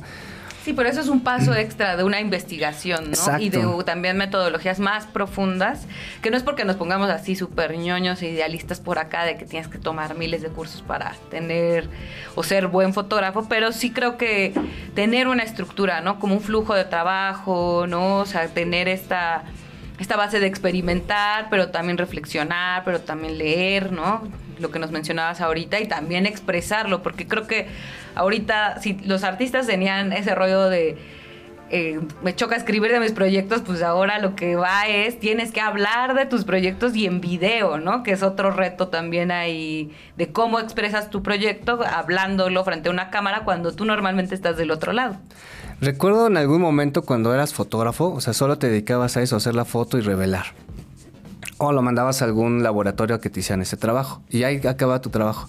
Sí, 0.63 0.71
pero 0.71 0.87
eso 0.87 1.01
es 1.01 1.09
un 1.09 1.19
paso 1.21 1.53
extra 1.53 1.97
de 1.97 2.05
una 2.05 2.21
investigación, 2.21 3.11
¿no? 3.11 3.39
Y 3.39 3.49
de 3.49 3.67
también 3.85 4.15
metodologías 4.15 4.79
más 4.79 5.05
profundas, 5.05 5.87
que 6.21 6.31
no 6.31 6.37
es 6.37 6.43
porque 6.43 6.63
nos 6.63 6.77
pongamos 6.77 7.09
así 7.09 7.35
súper 7.35 7.77
ñoños 7.77 8.21
e 8.21 8.29
idealistas 8.29 8.79
por 8.79 8.97
acá 8.97 9.25
de 9.25 9.35
que 9.35 9.45
tienes 9.45 9.67
que 9.67 9.77
tomar 9.77 10.15
miles 10.15 10.41
de 10.41 10.47
cursos 10.47 10.81
para 10.81 11.15
tener 11.29 11.89
o 12.35 12.43
ser 12.43 12.67
buen 12.67 12.93
fotógrafo, 12.93 13.45
pero 13.49 13.73
sí 13.73 13.91
creo 13.91 14.17
que 14.17 14.53
tener 14.95 15.27
una 15.27 15.43
estructura, 15.43 15.99
¿no? 15.99 16.17
Como 16.17 16.35
un 16.35 16.41
flujo 16.41 16.73
de 16.75 16.85
trabajo, 16.85 17.85
¿no? 17.85 18.19
O 18.19 18.25
sea, 18.25 18.47
tener 18.47 18.87
esta 18.87 19.43
esta 19.99 20.15
base 20.15 20.39
de 20.39 20.47
experimentar, 20.47 21.47
pero 21.49 21.69
también 21.69 21.97
reflexionar, 21.97 22.83
pero 22.83 23.01
también 23.01 23.37
leer, 23.37 23.91
¿no? 23.91 24.23
Lo 24.59 24.71
que 24.71 24.79
nos 24.79 24.91
mencionabas 24.91 25.41
ahorita 25.41 25.79
y 25.79 25.87
también 25.87 26.25
expresarlo, 26.25 27.03
porque 27.03 27.27
creo 27.27 27.47
que 27.47 27.67
ahorita 28.15 28.79
si 28.81 28.93
los 29.05 29.23
artistas 29.23 29.67
tenían 29.67 30.13
ese 30.13 30.35
rollo 30.35 30.69
de 30.69 30.97
eh, 31.75 31.99
me 32.21 32.35
choca 32.35 32.55
escribir 32.55 32.91
de 32.91 32.99
mis 32.99 33.13
proyectos, 33.13 33.63
pues 33.65 33.81
ahora 33.81 34.19
lo 34.19 34.35
que 34.35 34.55
va 34.55 34.87
es, 34.87 35.19
tienes 35.19 35.51
que 35.51 35.59
hablar 35.59 36.13
de 36.13 36.27
tus 36.27 36.43
proyectos 36.43 36.95
y 36.95 37.07
en 37.07 37.19
video, 37.19 37.79
¿no? 37.79 38.03
Que 38.03 38.11
es 38.11 38.21
otro 38.21 38.51
reto 38.51 38.89
también 38.89 39.31
ahí 39.31 39.91
de 40.15 40.31
cómo 40.31 40.59
expresas 40.59 41.09
tu 41.09 41.23
proyecto 41.23 41.79
hablándolo 41.83 42.63
frente 42.63 42.89
a 42.89 42.91
una 42.91 43.09
cámara 43.09 43.43
cuando 43.43 43.71
tú 43.73 43.85
normalmente 43.85 44.35
estás 44.35 44.55
del 44.55 44.69
otro 44.69 44.93
lado. 44.93 45.17
Recuerdo 45.81 46.27
en 46.27 46.37
algún 46.37 46.61
momento 46.61 47.01
cuando 47.01 47.33
eras 47.33 47.55
fotógrafo, 47.55 48.13
o 48.13 48.21
sea, 48.21 48.33
solo 48.33 48.59
te 48.59 48.67
dedicabas 48.67 49.17
a 49.17 49.23
eso, 49.23 49.35
hacer 49.35 49.55
la 49.55 49.65
foto 49.65 49.97
y 49.97 50.01
revelar. 50.01 50.45
O 51.57 51.71
lo 51.71 51.81
mandabas 51.81 52.21
a 52.21 52.25
algún 52.25 52.63
laboratorio 52.63 53.19
que 53.19 53.29
te 53.29 53.39
hicieran 53.39 53.61
ese 53.61 53.77
trabajo. 53.77 54.21
Y 54.29 54.43
ahí 54.43 54.65
acaba 54.67 55.01
tu 55.01 55.09
trabajo. 55.09 55.47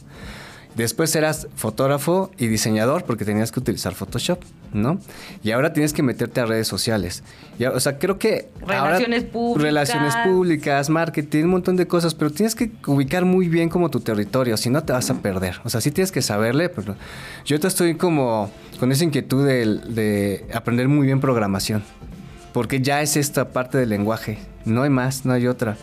Después 0.76 1.14
eras 1.14 1.46
fotógrafo 1.54 2.32
y 2.36 2.48
diseñador 2.48 3.04
porque 3.04 3.24
tenías 3.24 3.52
que 3.52 3.60
utilizar 3.60 3.94
Photoshop, 3.94 4.40
¿no? 4.72 4.98
Y 5.44 5.52
ahora 5.52 5.72
tienes 5.72 5.92
que 5.92 6.02
meterte 6.02 6.40
a 6.40 6.46
redes 6.46 6.66
sociales. 6.66 7.22
Y, 7.60 7.64
o 7.64 7.78
sea, 7.78 7.98
creo 7.98 8.18
que... 8.18 8.48
Relaciones 8.66 9.22
públicas. 9.22 9.62
Relaciones 9.62 10.16
públicas, 10.26 10.90
marketing, 10.90 11.44
un 11.44 11.50
montón 11.50 11.76
de 11.76 11.86
cosas, 11.86 12.16
pero 12.16 12.32
tienes 12.32 12.56
que 12.56 12.72
ubicar 12.88 13.24
muy 13.24 13.48
bien 13.48 13.68
como 13.68 13.88
tu 13.88 14.00
territorio, 14.00 14.56
si 14.56 14.68
no 14.68 14.82
te 14.82 14.92
vas 14.92 15.08
a 15.10 15.14
perder. 15.14 15.60
O 15.62 15.68
sea, 15.68 15.80
sí 15.80 15.92
tienes 15.92 16.10
que 16.10 16.22
saberle, 16.22 16.68
pero 16.68 16.96
yo 17.44 17.60
te 17.60 17.68
estoy 17.68 17.94
como 17.94 18.50
con 18.80 18.90
esa 18.90 19.04
inquietud 19.04 19.46
de, 19.46 19.64
de 19.66 20.44
aprender 20.52 20.88
muy 20.88 21.06
bien 21.06 21.20
programación, 21.20 21.84
porque 22.54 22.80
ya 22.80 23.02
es 23.02 23.16
esta 23.16 23.48
parte 23.48 23.78
del 23.78 23.88
lenguaje, 23.88 24.38
no 24.64 24.84
hay 24.84 24.90
más, 24.90 25.26
no 25.26 25.32
hay 25.32 25.48
otra. 25.48 25.76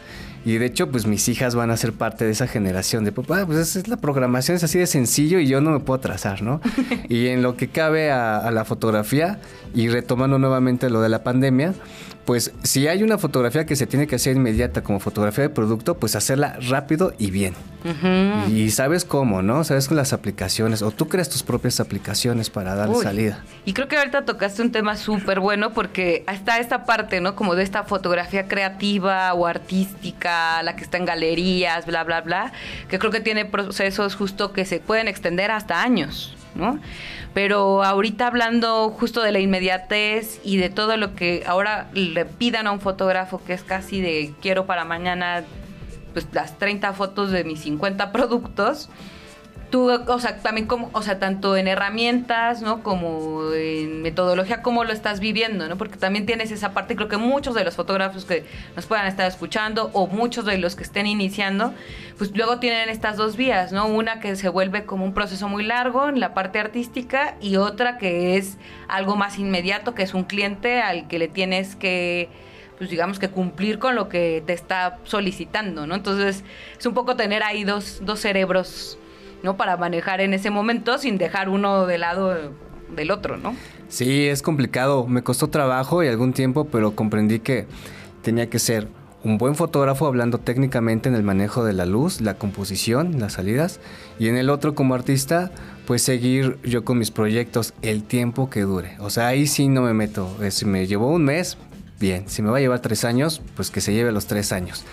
Y 0.45 0.57
de 0.57 0.65
hecho, 0.65 0.89
pues 0.89 1.05
mis 1.05 1.27
hijas 1.27 1.53
van 1.53 1.69
a 1.69 1.75
ser 1.75 1.91
parte 1.91 2.23
de 2.25 2.31
esa 2.31 2.47
generación 2.47 3.03
de, 3.03 3.11
papá, 3.11 3.45
pues 3.45 3.75
es 3.75 3.87
la 3.89 3.97
programación, 3.97 4.55
es 4.55 4.63
así 4.63 4.79
de 4.79 4.87
sencillo 4.87 5.37
y 5.37 5.47
yo 5.47 5.59
no 5.59 5.69
me 5.69 5.81
puedo 5.81 5.99
atrasar, 5.99 6.41
¿no? 6.41 6.61
y 7.09 7.27
en 7.27 7.43
lo 7.43 7.57
que 7.57 7.67
cabe 7.67 8.09
a, 8.09 8.37
a 8.37 8.51
la 8.51 8.63
fotografía, 8.63 9.39
y 9.75 9.89
retomando 9.89 10.39
nuevamente 10.39 10.89
lo 10.89 11.01
de 11.01 11.09
la 11.09 11.23
pandemia, 11.23 11.73
pues 12.25 12.53
si 12.63 12.87
hay 12.87 13.03
una 13.03 13.17
fotografía 13.17 13.65
que 13.65 13.75
se 13.75 13.87
tiene 13.87 14.07
que 14.07 14.15
hacer 14.15 14.35
inmediata 14.35 14.83
como 14.83 14.99
fotografía 14.99 15.43
de 15.43 15.49
producto, 15.49 15.97
pues 15.97 16.15
hacerla 16.15 16.57
rápido 16.69 17.13
y 17.17 17.31
bien. 17.31 17.53
Y 18.47 18.69
sabes 18.69 19.05
cómo, 19.05 19.41
¿no? 19.41 19.63
Sabes 19.63 19.87
con 19.87 19.97
las 19.97 20.13
aplicaciones 20.13 20.83
o 20.83 20.91
tú 20.91 21.07
creas 21.07 21.29
tus 21.29 21.41
propias 21.41 21.79
aplicaciones 21.79 22.49
para 22.49 22.75
dar 22.75 22.93
salida. 22.95 23.43
Y 23.65 23.73
creo 23.73 23.87
que 23.87 23.97
ahorita 23.97 24.25
tocaste 24.25 24.61
un 24.61 24.71
tema 24.71 24.95
súper 24.95 25.39
bueno 25.39 25.71
porque 25.73 26.23
está 26.31 26.59
esta 26.59 26.85
parte, 26.85 27.21
¿no? 27.21 27.35
Como 27.35 27.55
de 27.55 27.63
esta 27.63 27.83
fotografía 27.83 28.47
creativa 28.47 29.33
o 29.33 29.47
artística, 29.47 30.61
la 30.61 30.75
que 30.75 30.83
está 30.83 30.97
en 30.97 31.05
galerías, 31.05 31.85
bla, 31.85 32.03
bla, 32.03 32.21
bla, 32.21 32.53
que 32.87 32.99
creo 32.99 33.11
que 33.11 33.19
tiene 33.19 33.45
procesos 33.45 34.15
justo 34.15 34.53
que 34.53 34.65
se 34.65 34.79
pueden 34.79 35.07
extender 35.07 35.51
hasta 35.51 35.81
años, 35.81 36.35
Pero 37.33 37.83
ahorita 37.83 38.27
hablando 38.27 38.89
justo 38.89 39.21
de 39.21 39.31
la 39.31 39.39
inmediatez 39.39 40.39
y 40.43 40.57
de 40.57 40.69
todo 40.69 40.97
lo 40.97 41.15
que 41.15 41.43
ahora 41.45 41.89
le 41.93 42.25
pidan 42.25 42.67
a 42.67 42.71
un 42.71 42.81
fotógrafo 42.81 43.41
que 43.43 43.53
es 43.53 43.63
casi 43.63 44.01
de 44.01 44.33
quiero 44.41 44.65
para 44.65 44.85
mañana 44.85 45.43
pues 46.13 46.27
las 46.33 46.57
30 46.57 46.93
fotos 46.93 47.31
de 47.31 47.43
mis 47.43 47.61
50 47.61 48.11
productos, 48.11 48.89
tú, 49.71 49.89
o 49.89 50.19
sea, 50.19 50.37
también 50.37 50.67
como, 50.67 50.89
o 50.93 51.01
sea, 51.01 51.17
tanto 51.17 51.57
en 51.57 51.67
herramientas, 51.67 52.61
¿no? 52.61 52.83
Como 52.83 53.51
en 53.53 54.01
metodología, 54.01 54.61
cómo 54.61 54.83
lo 54.83 54.91
estás 54.91 55.19
viviendo, 55.19 55.67
¿no? 55.67 55.77
Porque 55.77 55.97
también 55.97 56.25
tienes 56.25 56.51
esa 56.51 56.73
parte, 56.73 56.95
creo 56.95 57.07
que 57.07 57.17
muchos 57.17 57.55
de 57.55 57.63
los 57.63 57.75
fotógrafos 57.75 58.25
que 58.25 58.45
nos 58.75 58.85
puedan 58.85 59.07
estar 59.07 59.25
escuchando 59.25 59.89
o 59.93 60.05
muchos 60.07 60.45
de 60.45 60.57
los 60.57 60.75
que 60.75 60.83
estén 60.83 61.07
iniciando, 61.07 61.73
pues 62.17 62.35
luego 62.35 62.59
tienen 62.59 62.89
estas 62.89 63.17
dos 63.17 63.37
vías, 63.37 63.71
¿no? 63.71 63.87
Una 63.87 64.19
que 64.19 64.35
se 64.35 64.49
vuelve 64.49 64.85
como 64.85 65.05
un 65.05 65.13
proceso 65.13 65.47
muy 65.47 65.63
largo 65.63 66.09
en 66.09 66.19
la 66.19 66.33
parte 66.33 66.59
artística 66.59 67.35
y 67.41 67.55
otra 67.55 67.97
que 67.97 68.37
es 68.37 68.57
algo 68.87 69.15
más 69.15 69.39
inmediato, 69.39 69.95
que 69.95 70.03
es 70.03 70.13
un 70.13 70.25
cliente 70.25 70.81
al 70.81 71.07
que 71.07 71.17
le 71.17 71.27
tienes 71.27 71.75
que 71.75 72.29
pues 72.77 72.89
digamos 72.89 73.19
que 73.19 73.29
cumplir 73.29 73.77
con 73.77 73.93
lo 73.93 74.09
que 74.09 74.41
te 74.47 74.53
está 74.53 74.97
solicitando, 75.03 75.85
¿no? 75.85 75.93
Entonces 75.93 76.43
es 76.79 76.85
un 76.87 76.95
poco 76.95 77.15
tener 77.15 77.43
ahí 77.43 77.63
dos, 77.63 77.99
dos 78.03 78.19
cerebros 78.19 78.97
¿no? 79.43 79.57
Para 79.57 79.77
manejar 79.77 80.21
en 80.21 80.33
ese 80.33 80.49
momento 80.49 80.97
sin 80.97 81.17
dejar 81.17 81.49
uno 81.49 81.85
de 81.85 81.97
lado 81.97 82.33
del 82.95 83.11
otro, 83.11 83.37
¿no? 83.37 83.55
Sí, 83.89 84.27
es 84.27 84.41
complicado. 84.41 85.07
Me 85.07 85.23
costó 85.23 85.49
trabajo 85.49 86.03
y 86.03 86.07
algún 86.07 86.33
tiempo, 86.33 86.65
pero 86.65 86.95
comprendí 86.95 87.39
que 87.39 87.67
tenía 88.21 88.49
que 88.49 88.59
ser 88.59 88.87
un 89.23 89.37
buen 89.37 89.55
fotógrafo 89.55 90.07
hablando 90.07 90.39
técnicamente 90.39 91.07
en 91.07 91.15
el 91.15 91.23
manejo 91.23 91.63
de 91.63 91.73
la 91.73 91.85
luz, 91.85 92.21
la 92.21 92.35
composición, 92.35 93.19
las 93.19 93.33
salidas, 93.33 93.79
y 94.17 94.29
en 94.29 94.35
el 94.35 94.49
otro 94.49 94.73
como 94.73 94.95
artista, 94.95 95.51
pues 95.85 96.01
seguir 96.01 96.57
yo 96.63 96.83
con 96.83 96.97
mis 96.97 97.11
proyectos 97.11 97.73
el 97.81 98.03
tiempo 98.03 98.49
que 98.49 98.61
dure. 98.61 98.95
O 98.99 99.09
sea, 99.09 99.27
ahí 99.27 99.45
sí 99.45 99.67
no 99.67 99.81
me 99.81 99.93
meto. 99.93 100.35
Si 100.49 100.65
me 100.65 100.87
llevó 100.87 101.09
un 101.11 101.23
mes, 101.23 101.57
bien. 101.99 102.23
Si 102.27 102.41
me 102.41 102.49
va 102.49 102.57
a 102.57 102.61
llevar 102.61 102.79
tres 102.79 103.05
años, 103.05 103.41
pues 103.55 103.69
que 103.69 103.81
se 103.81 103.93
lleve 103.93 104.11
los 104.11 104.25
tres 104.25 104.51
años. 104.51 104.83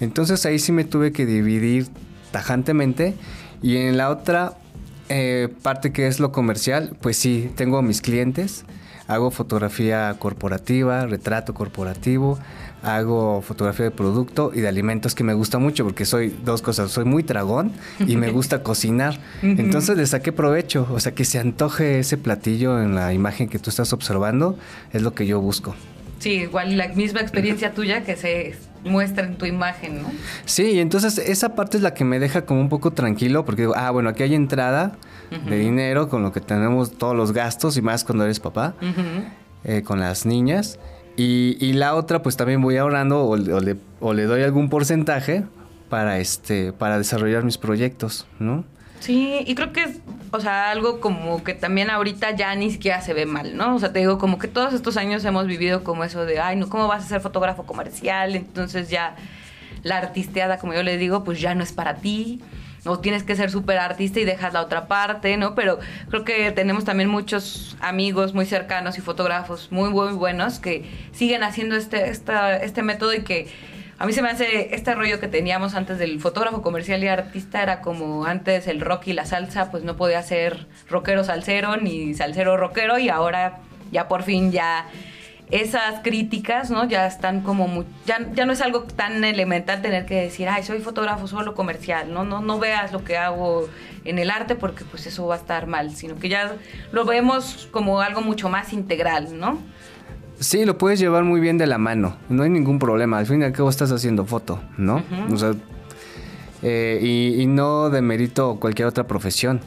Entonces 0.00 0.44
ahí 0.46 0.58
sí 0.58 0.72
me 0.72 0.84
tuve 0.84 1.12
que 1.12 1.24
dividir 1.24 1.86
tajantemente 2.32 3.14
y 3.62 3.76
en 3.76 3.96
la 3.96 4.10
otra 4.10 4.54
eh, 5.08 5.48
parte 5.62 5.92
que 5.92 6.06
es 6.06 6.20
lo 6.20 6.32
comercial, 6.32 6.96
pues 7.00 7.16
sí, 7.16 7.50
tengo 7.56 7.82
mis 7.82 8.00
clientes, 8.00 8.64
hago 9.08 9.30
fotografía 9.30 10.14
corporativa, 10.18 11.06
retrato 11.06 11.54
corporativo, 11.54 12.38
hago 12.82 13.40
fotografía 13.42 13.86
de 13.86 13.90
producto 13.90 14.52
y 14.54 14.60
de 14.60 14.68
alimentos 14.68 15.14
que 15.14 15.24
me 15.24 15.34
gusta 15.34 15.58
mucho 15.58 15.84
porque 15.84 16.04
soy 16.04 16.36
dos 16.44 16.62
cosas, 16.62 16.90
soy 16.90 17.04
muy 17.04 17.22
tragón 17.22 17.72
y 18.00 18.16
me 18.16 18.30
gusta 18.32 18.62
cocinar. 18.62 19.18
Entonces 19.42 19.96
le 19.96 20.06
saqué 20.06 20.32
provecho, 20.32 20.88
o 20.90 21.00
sea, 21.00 21.12
que 21.12 21.24
se 21.24 21.38
antoje 21.38 22.00
ese 22.00 22.16
platillo 22.16 22.80
en 22.82 22.94
la 22.94 23.12
imagen 23.12 23.48
que 23.48 23.58
tú 23.58 23.70
estás 23.70 23.92
observando, 23.92 24.58
es 24.92 25.02
lo 25.02 25.14
que 25.14 25.26
yo 25.26 25.40
busco. 25.40 25.74
Sí, 26.18 26.30
igual 26.30 26.76
la 26.76 26.88
misma 26.88 27.20
experiencia 27.20 27.74
tuya 27.74 28.02
que 28.02 28.16
se 28.16 28.56
muestra 28.86 29.26
en 29.26 29.36
tu 29.36 29.46
imagen, 29.46 30.02
¿no? 30.02 30.10
Sí, 30.44 30.72
y 30.72 30.80
entonces 30.80 31.18
esa 31.18 31.54
parte 31.54 31.76
es 31.76 31.82
la 31.82 31.94
que 31.94 32.04
me 32.04 32.18
deja 32.18 32.46
como 32.46 32.60
un 32.60 32.68
poco 32.68 32.92
tranquilo 32.92 33.44
porque 33.44 33.62
digo, 33.62 33.74
ah, 33.76 33.90
bueno, 33.90 34.08
aquí 34.08 34.22
hay 34.22 34.34
entrada 34.34 34.96
de 35.30 35.58
dinero 35.58 36.08
con 36.08 36.22
lo 36.22 36.32
que 36.32 36.40
tenemos 36.40 36.96
todos 36.96 37.16
los 37.16 37.32
gastos 37.32 37.76
y 37.76 37.82
más 37.82 38.04
cuando 38.04 38.24
eres 38.24 38.40
papá, 38.40 38.74
eh, 39.64 39.82
con 39.82 40.00
las 40.00 40.24
niñas. 40.24 40.78
Y, 41.16 41.72
la 41.72 41.94
otra, 41.94 42.22
pues 42.22 42.36
también 42.36 42.60
voy 42.60 42.76
ahorrando 42.76 43.24
o, 43.24 43.36
le, 43.36 43.76
o 44.00 44.12
le 44.12 44.24
doy 44.24 44.42
algún 44.42 44.68
porcentaje 44.68 45.44
para, 45.88 46.18
este, 46.18 46.72
para 46.72 46.98
desarrollar 46.98 47.42
mis 47.42 47.58
proyectos, 47.58 48.26
¿no? 48.38 48.64
Sí, 49.00 49.44
y 49.46 49.54
creo 49.54 49.72
que 49.72 49.84
es, 49.84 50.00
o 50.32 50.40
sea, 50.40 50.70
algo 50.70 51.00
como 51.00 51.44
que 51.44 51.54
también 51.54 51.90
ahorita 51.90 52.32
ya 52.32 52.54
ni 52.54 52.70
siquiera 52.70 53.00
se 53.00 53.14
ve 53.14 53.26
mal, 53.26 53.56
¿no? 53.56 53.76
O 53.76 53.78
sea, 53.78 53.92
te 53.92 54.00
digo, 54.00 54.18
como 54.18 54.38
que 54.38 54.48
todos 54.48 54.74
estos 54.74 54.96
años 54.96 55.24
hemos 55.24 55.46
vivido 55.46 55.84
como 55.84 56.04
eso 56.04 56.24
de, 56.24 56.40
ay, 56.40 56.56
no, 56.56 56.68
¿cómo 56.68 56.88
vas 56.88 57.04
a 57.04 57.08
ser 57.08 57.20
fotógrafo 57.20 57.64
comercial? 57.64 58.34
Entonces 58.34 58.90
ya 58.90 59.16
la 59.82 59.98
artisteada, 59.98 60.58
como 60.58 60.74
yo 60.74 60.82
le 60.82 60.96
digo, 60.96 61.24
pues 61.24 61.40
ya 61.40 61.54
no 61.54 61.62
es 61.62 61.72
para 61.72 61.96
ti. 61.96 62.40
O 62.88 63.00
tienes 63.00 63.24
que 63.24 63.34
ser 63.34 63.50
súper 63.50 63.78
artista 63.78 64.20
y 64.20 64.24
dejas 64.24 64.52
la 64.52 64.60
otra 64.62 64.86
parte, 64.86 65.36
¿no? 65.36 65.56
Pero 65.56 65.80
creo 66.08 66.24
que 66.24 66.52
tenemos 66.52 66.84
también 66.84 67.08
muchos 67.08 67.76
amigos 67.80 68.32
muy 68.32 68.46
cercanos 68.46 68.96
y 68.96 69.00
fotógrafos 69.00 69.72
muy, 69.72 69.90
muy 69.90 70.12
buenos 70.12 70.60
que 70.60 70.84
siguen 71.12 71.42
haciendo 71.42 71.74
este, 71.74 72.10
esta, 72.10 72.56
este 72.56 72.82
método 72.82 73.12
y 73.12 73.22
que 73.22 73.48
a 73.98 74.06
mí 74.06 74.12
se 74.12 74.22
me 74.22 74.28
hace 74.28 74.74
este 74.74 74.94
rollo 74.94 75.20
que 75.20 75.28
teníamos 75.28 75.74
antes 75.74 75.98
del 75.98 76.20
fotógrafo 76.20 76.62
comercial 76.62 77.02
y 77.02 77.08
artista, 77.08 77.62
era 77.62 77.80
como 77.80 78.26
antes 78.26 78.66
el 78.66 78.80
rock 78.80 79.08
y 79.08 79.12
la 79.14 79.24
salsa, 79.24 79.70
pues 79.70 79.84
no 79.84 79.96
podía 79.96 80.22
ser 80.22 80.66
rockero 80.88 81.24
salsero 81.24 81.76
ni 81.76 82.14
salsero 82.14 82.56
rockero 82.56 82.98
y 82.98 83.08
ahora 83.08 83.60
ya 83.90 84.08
por 84.08 84.22
fin 84.22 84.52
ya 84.52 84.86
esas 85.50 86.00
críticas, 86.00 86.70
¿no? 86.70 86.88
Ya 86.88 87.06
están 87.06 87.40
como 87.40 87.84
ya, 88.04 88.18
ya 88.34 88.46
no 88.46 88.52
es 88.52 88.60
algo 88.60 88.82
tan 88.82 89.24
elemental 89.24 89.80
tener 89.80 90.04
que 90.04 90.16
decir, 90.22 90.48
ay, 90.48 90.62
soy 90.62 90.80
fotógrafo 90.80 91.28
solo 91.28 91.54
comercial, 91.54 92.12
¿no? 92.12 92.24
No, 92.24 92.40
no 92.40 92.58
veas 92.58 92.92
lo 92.92 93.04
que 93.04 93.16
hago 93.16 93.68
en 94.04 94.18
el 94.18 94.30
arte 94.30 94.56
porque 94.56 94.84
pues 94.84 95.06
eso 95.06 95.26
va 95.26 95.36
a 95.36 95.38
estar 95.38 95.66
mal, 95.66 95.94
sino 95.94 96.16
que 96.16 96.28
ya 96.28 96.56
lo 96.92 97.04
vemos 97.04 97.68
como 97.70 98.00
algo 98.00 98.20
mucho 98.20 98.48
más 98.48 98.72
integral, 98.72 99.38
¿no? 99.38 99.58
Sí, 100.38 100.64
lo 100.64 100.76
puedes 100.76 100.98
llevar 100.98 101.24
muy 101.24 101.40
bien 101.40 101.56
de 101.56 101.66
la 101.66 101.78
mano, 101.78 102.16
no 102.28 102.42
hay 102.42 102.50
ningún 102.50 102.78
problema. 102.78 103.18
Al 103.18 103.26
fin 103.26 103.40
y 103.40 103.44
al 103.44 103.52
cabo 103.52 103.70
estás 103.70 103.90
haciendo 103.90 104.26
foto, 104.26 104.60
¿no? 104.76 105.02
O 105.32 105.36
sea, 105.36 105.54
eh, 106.62 107.34
y, 107.38 107.46
no 107.46 107.90
demerito 107.90 108.56
cualquier 108.60 108.88
otra 108.88 109.06
profesión, 109.06 109.60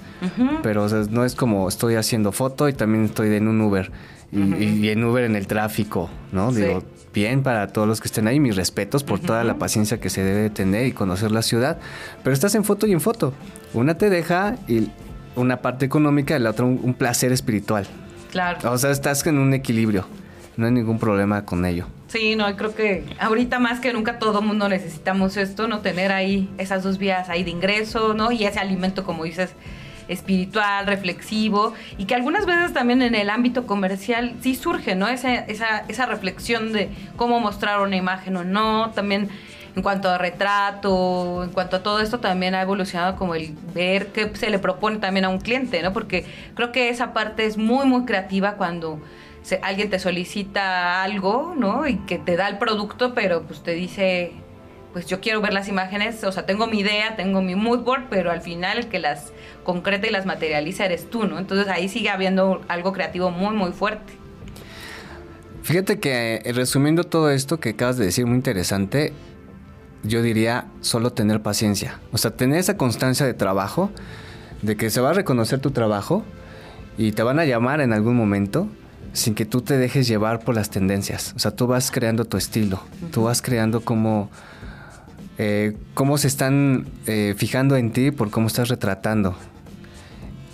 pero 0.61 0.87
no 1.09 1.25
es 1.25 1.35
como 1.35 1.67
estoy 1.67 1.95
haciendo 1.95 2.31
foto 2.31 2.69
y 2.69 2.73
también 2.73 3.05
estoy 3.05 3.33
en 3.35 3.47
un 3.47 3.61
Uber 3.61 3.91
y, 4.31 4.89
en 4.89 5.03
Uber 5.03 5.23
en 5.23 5.35
el 5.35 5.47
tráfico, 5.47 6.09
¿no? 6.31 6.51
Digo, 6.51 6.83
bien 7.13 7.41
para 7.41 7.67
todos 7.67 7.87
los 7.87 7.99
que 7.99 8.07
estén 8.07 8.27
ahí, 8.27 8.39
mis 8.39 8.55
respetos 8.55 9.03
por 9.03 9.19
toda 9.19 9.43
la 9.43 9.57
paciencia 9.57 9.99
que 9.99 10.09
se 10.11 10.23
debe 10.23 10.49
tener 10.51 10.85
y 10.85 10.91
conocer 10.91 11.31
la 11.31 11.41
ciudad, 11.41 11.79
pero 12.23 12.33
estás 12.33 12.53
en 12.53 12.63
foto 12.63 12.85
y 12.85 12.91
en 12.91 13.01
foto. 13.01 13.33
Una 13.73 13.97
te 13.97 14.09
deja 14.09 14.55
y 14.67 14.89
una 15.35 15.61
parte 15.61 15.85
económica 15.85 16.35
y 16.35 16.39
la 16.39 16.51
otra 16.51 16.65
un 16.65 16.93
placer 16.93 17.31
espiritual. 17.31 17.87
Claro. 18.31 18.71
O 18.71 18.77
sea, 18.77 18.91
estás 18.91 19.25
en 19.25 19.39
un 19.39 19.53
equilibrio 19.53 20.05
no 20.59 20.65
hay 20.65 20.73
ningún 20.73 20.99
problema 20.99 21.45
con 21.45 21.65
ello. 21.65 21.87
Sí, 22.07 22.35
no, 22.35 22.53
creo 22.57 22.75
que 22.75 23.05
ahorita 23.19 23.59
más 23.59 23.79
que 23.79 23.93
nunca 23.93 24.19
todo 24.19 24.41
mundo 24.41 24.67
necesitamos 24.67 25.37
esto, 25.37 25.67
¿no? 25.69 25.79
Tener 25.79 26.11
ahí 26.11 26.49
esas 26.57 26.83
dos 26.83 26.97
vías 26.97 27.29
ahí 27.29 27.43
de 27.43 27.51
ingreso, 27.51 28.13
¿no? 28.13 28.31
Y 28.31 28.43
ese 28.43 28.59
alimento, 28.59 29.05
como 29.05 29.23
dices, 29.23 29.53
espiritual, 30.09 30.85
reflexivo, 30.85 31.73
y 31.97 32.05
que 32.05 32.15
algunas 32.15 32.45
veces 32.45 32.73
también 32.73 33.01
en 33.01 33.15
el 33.15 33.29
ámbito 33.29 33.65
comercial 33.65 34.35
sí 34.41 34.53
surge, 34.53 34.95
¿no? 34.95 35.07
Esa, 35.07 35.35
esa, 35.35 35.85
esa 35.87 36.05
reflexión 36.07 36.73
de 36.73 36.89
cómo 37.15 37.39
mostrar 37.39 37.79
una 37.79 37.95
imagen 37.95 38.35
o 38.35 38.43
no, 38.43 38.91
también 38.93 39.29
en 39.75 39.81
cuanto 39.81 40.09
a 40.09 40.17
retrato, 40.17 41.43
en 41.43 41.51
cuanto 41.51 41.77
a 41.77 41.83
todo 41.83 42.01
esto 42.01 42.19
también 42.19 42.53
ha 42.53 42.61
evolucionado 42.61 43.15
como 43.15 43.35
el 43.35 43.55
ver 43.73 44.07
qué 44.07 44.29
se 44.35 44.49
le 44.49 44.59
propone 44.59 44.97
también 44.97 45.23
a 45.23 45.29
un 45.29 45.39
cliente, 45.39 45.81
¿no? 45.81 45.93
Porque 45.93 46.25
creo 46.55 46.73
que 46.73 46.89
esa 46.89 47.13
parte 47.13 47.45
es 47.45 47.57
muy, 47.57 47.85
muy 47.85 48.03
creativa 48.03 48.53
cuando 48.53 48.99
alguien 49.61 49.89
te 49.89 49.99
solicita 49.99 51.03
algo, 51.03 51.53
¿no? 51.57 51.87
Y 51.87 51.97
que 51.99 52.17
te 52.17 52.35
da 52.35 52.47
el 52.47 52.57
producto, 52.57 53.13
pero 53.13 53.43
pues 53.43 53.63
te 53.63 53.71
dice 53.71 54.33
pues 54.93 55.05
yo 55.05 55.19
quiero 55.21 55.41
ver 55.41 55.53
las 55.53 55.67
imágenes, 55.67 56.23
o 56.23 56.31
sea, 56.31 56.45
tengo 56.45 56.67
mi 56.67 56.79
idea, 56.79 57.15
tengo 57.15 57.41
mi 57.41 57.55
mood 57.55 57.79
board, 57.79 58.07
pero 58.09 58.31
al 58.31 58.41
final 58.41 58.79
el 58.79 58.87
que 58.87 58.99
las 58.99 59.31
concreta 59.63 60.07
y 60.07 60.09
las 60.09 60.25
materializa 60.25 60.85
eres 60.85 61.09
tú, 61.09 61.25
¿no? 61.25 61.37
Entonces 61.37 61.67
ahí 61.67 61.89
sigue 61.89 62.09
habiendo 62.09 62.61
algo 62.67 62.91
creativo 62.91 63.29
muy, 63.29 63.55
muy 63.55 63.71
fuerte. 63.71 64.13
Fíjate 65.61 65.99
que 65.99 66.41
eh, 66.43 66.53
resumiendo 66.53 67.03
todo 67.03 67.29
esto 67.29 67.59
que 67.59 67.69
acabas 67.69 67.97
de 67.97 68.05
decir, 68.05 68.25
muy 68.25 68.35
interesante, 68.35 69.13
yo 70.03 70.23
diría 70.23 70.65
solo 70.81 71.11
tener 71.11 71.41
paciencia. 71.41 71.99
O 72.11 72.17
sea, 72.17 72.31
tener 72.31 72.57
esa 72.57 72.77
constancia 72.77 73.25
de 73.25 73.35
trabajo, 73.35 73.91
de 74.63 74.75
que 74.75 74.89
se 74.89 75.01
va 75.01 75.11
a 75.11 75.13
reconocer 75.13 75.59
tu 75.59 75.71
trabajo 75.71 76.23
y 76.97 77.11
te 77.11 77.21
van 77.21 77.39
a 77.39 77.45
llamar 77.45 77.81
en 77.81 77.93
algún 77.93 78.15
momento 78.15 78.67
sin 79.19 79.35
que 79.35 79.45
tú 79.45 79.61
te 79.61 79.77
dejes 79.77 80.07
llevar 80.07 80.39
por 80.39 80.55
las 80.55 80.69
tendencias. 80.69 81.33
O 81.35 81.39
sea, 81.39 81.51
tú 81.51 81.67
vas 81.67 81.91
creando 81.91 82.25
tu 82.25 82.37
estilo, 82.37 82.81
tú 83.11 83.23
vas 83.23 83.41
creando 83.41 83.81
cómo, 83.81 84.29
eh, 85.37 85.77
cómo 85.93 86.17
se 86.17 86.27
están 86.27 86.87
eh, 87.05 87.35
fijando 87.37 87.75
en 87.75 87.91
ti 87.91 88.11
por 88.11 88.31
cómo 88.31 88.47
estás 88.47 88.69
retratando. 88.69 89.35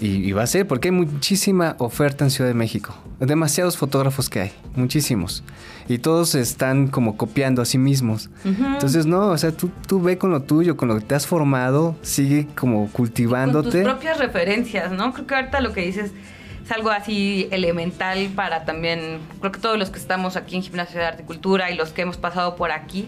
Y, 0.02 0.34
va 0.34 0.44
a 0.44 0.48
ser, 0.48 0.68
porque 0.68 0.90
hay 0.90 0.92
muchísima 0.92 1.78
oferta 1.80 2.26
en 2.26 2.30
Ciudad 2.30 2.50
de 2.50 2.54
México. 2.54 2.94
Demasiados 3.22 3.78
fotógrafos 3.78 4.30
que 4.30 4.42
hay, 4.42 4.52
muchísimos. 4.76 5.42
Y 5.88 6.00
todos 6.00 6.36
están 6.36 6.88
como 6.88 7.16
copiando 7.16 7.62
a 7.62 7.66
sí 7.66 7.78
mismos. 7.78 8.30
Entonces, 8.44 9.06
no, 9.06 9.28
o 9.30 9.38
sea, 9.38 9.54
tú, 9.54 9.72
tú 9.88 10.02
ve 10.02 10.18
con 10.18 10.32
lo 10.32 10.42
tuyo, 10.42 10.76
con 10.76 10.90
lo 10.90 11.00
que 11.00 11.06
te 11.06 11.16
has 11.16 11.26
formado, 11.26 11.96
sigue 12.02 12.46
como 12.56 12.90
cultivándote. 12.92 13.70
con 13.70 13.84
tus 13.84 13.92
propias 13.94 14.18
referencias, 14.20 14.92
¿no? 14.92 15.14
Creo 15.14 15.28
que 15.28 15.36
ahorita 15.36 15.62
lo 15.62 15.72
que 15.72 15.86
dices 15.86 16.12
es 16.66 16.72
algo 16.72 16.90
así 16.90 17.48
elemental 17.52 18.32
para 18.36 18.66
también, 18.66 19.20
creo 19.40 19.52
que 19.52 19.60
todos 19.60 19.78
los 19.78 19.92
que 19.92 20.00
estamos 20.00 20.36
aquí 20.36 20.56
en 20.56 20.64
Gimnasio 20.64 21.00
de 21.00 21.06
Arte 21.06 21.22
y 21.22 21.26
Cultura 21.26 21.70
y 21.70 21.76
los 21.76 21.92
que 21.92 22.02
hemos 22.02 22.18
pasado 22.18 22.56
por 22.56 22.72
aquí, 22.72 23.08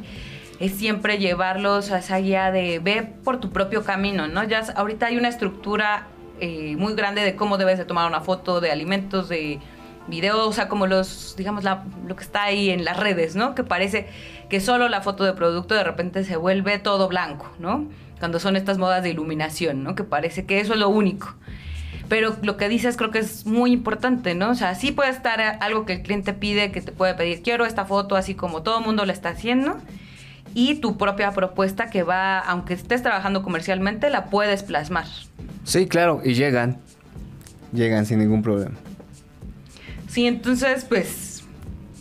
es 0.60 0.74
siempre 0.74 1.18
llevarlos 1.18 1.92
a 1.92 2.00
esa 2.00 2.18
guía 2.18 2.52
de 2.52 2.80
ve 2.80 3.04
por 3.24 3.40
tu 3.40 3.52
propio 3.52 3.84
camino, 3.84 4.28
¿no? 4.28 4.44
Ya 4.44 4.64
ahorita 4.76 5.08
hay 5.08 5.18
una 5.18 5.28
estructura 5.28 6.08
eh, 6.40 6.76
muy 6.78 6.94
grande 6.94 7.22
de 7.22 7.36
cómo 7.36 7.58
debes 7.58 7.78
de 7.80 7.86
tomar 7.86 8.08
una 8.08 8.22
foto 8.22 8.62
de 8.62 8.72
alimentos, 8.72 9.28
de 9.30 9.60
videos, 10.08 10.48
o 10.48 10.54
sea, 10.54 10.68
como 10.68 10.88
los, 10.88 11.36
digamos, 11.36 11.64
lo 11.64 12.16
que 12.16 12.24
está 12.24 12.44
ahí 12.44 12.70
en 12.70 12.86
las 12.86 12.98
redes, 12.98 13.36
¿no? 13.36 13.56
Que 13.56 13.64
parece 13.64 14.08
que 14.50 14.60
solo 14.60 14.88
la 14.88 15.02
foto 15.02 15.24
de 15.24 15.34
producto 15.34 15.74
de 15.74 15.84
repente 15.84 16.24
se 16.24 16.38
vuelve 16.38 16.78
todo 16.80 17.08
blanco, 17.08 17.52
¿no? 17.60 17.88
Cuando 18.20 18.40
son 18.40 18.56
estas 18.56 18.78
modas 18.78 19.04
de 19.04 19.10
iluminación, 19.10 19.84
¿no? 19.84 19.96
Que 19.96 20.04
parece 20.04 20.46
que 20.46 20.60
eso 20.60 20.74
es 20.74 20.80
lo 20.80 20.90
único. 20.90 21.36
Pero 22.10 22.38
lo 22.42 22.56
que 22.58 22.70
dices 22.70 22.96
creo 22.96 23.12
que 23.12 23.20
es 23.20 23.46
muy 23.46 23.72
importante, 23.72 24.34
¿no? 24.34 24.52
O 24.52 24.56
sea, 24.56 24.76
sí 24.76 24.92
puede 24.92 25.10
estar 25.10 25.42
algo 25.42 25.86
que 25.86 25.94
el 25.94 26.02
cliente 26.02 26.34
pide, 26.34 26.72
que 26.72 26.82
te 26.82 26.92
puede 26.92 27.14
pedir, 27.16 27.42
quiero 27.42 27.66
esta 27.66 27.86
foto 27.86 28.16
así 28.16 28.34
como 28.34 28.62
todo 28.64 28.80
el 28.80 28.86
mundo 28.86 29.06
la 29.06 29.14
está 29.14 29.30
haciendo. 29.30 29.78
Y 30.54 30.76
tu 30.76 30.98
propia 30.98 31.32
propuesta 31.32 31.90
que 31.90 32.04
va, 32.04 32.40
aunque 32.40 32.74
estés 32.74 33.04
trabajando 33.04 33.44
comercialmente, 33.44 34.10
la 34.10 34.26
puedes 34.26 34.64
plasmar. 34.64 35.06
Sí, 35.66 35.88
claro, 35.88 36.22
y 36.24 36.34
llegan. 36.34 36.78
Llegan 37.74 38.06
sin 38.06 38.20
ningún 38.20 38.42
problema. 38.42 38.76
Sí, 40.08 40.26
entonces, 40.26 40.86
pues, 40.86 41.44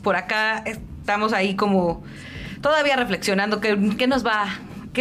por 0.02 0.16
acá 0.16 0.62
estamos 0.64 1.32
ahí 1.32 1.56
como 1.56 2.04
todavía 2.62 2.96
reflexionando 2.96 3.60
qué, 3.60 3.76
qué 3.98 4.06
nos 4.06 4.24
va, 4.24 4.46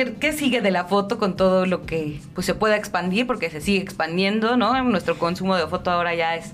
qué, 0.04 0.34
sigue 0.34 0.62
de 0.62 0.72
la 0.72 0.86
foto 0.86 1.18
con 1.18 1.38
todo 1.38 1.66
lo 1.66 1.86
que 1.86 2.20
pues 2.34 2.46
se 2.46 2.54
pueda 2.54 2.76
expandir, 2.76 3.26
porque 3.26 3.50
se 3.50 3.62
sigue 3.62 3.82
expandiendo, 3.82 4.58
¿no? 4.58 4.82
Nuestro 4.84 5.18
consumo 5.18 5.56
de 5.56 5.68
foto 5.68 5.92
ahora 5.92 6.14
ya 6.14 6.36
es 6.36 6.52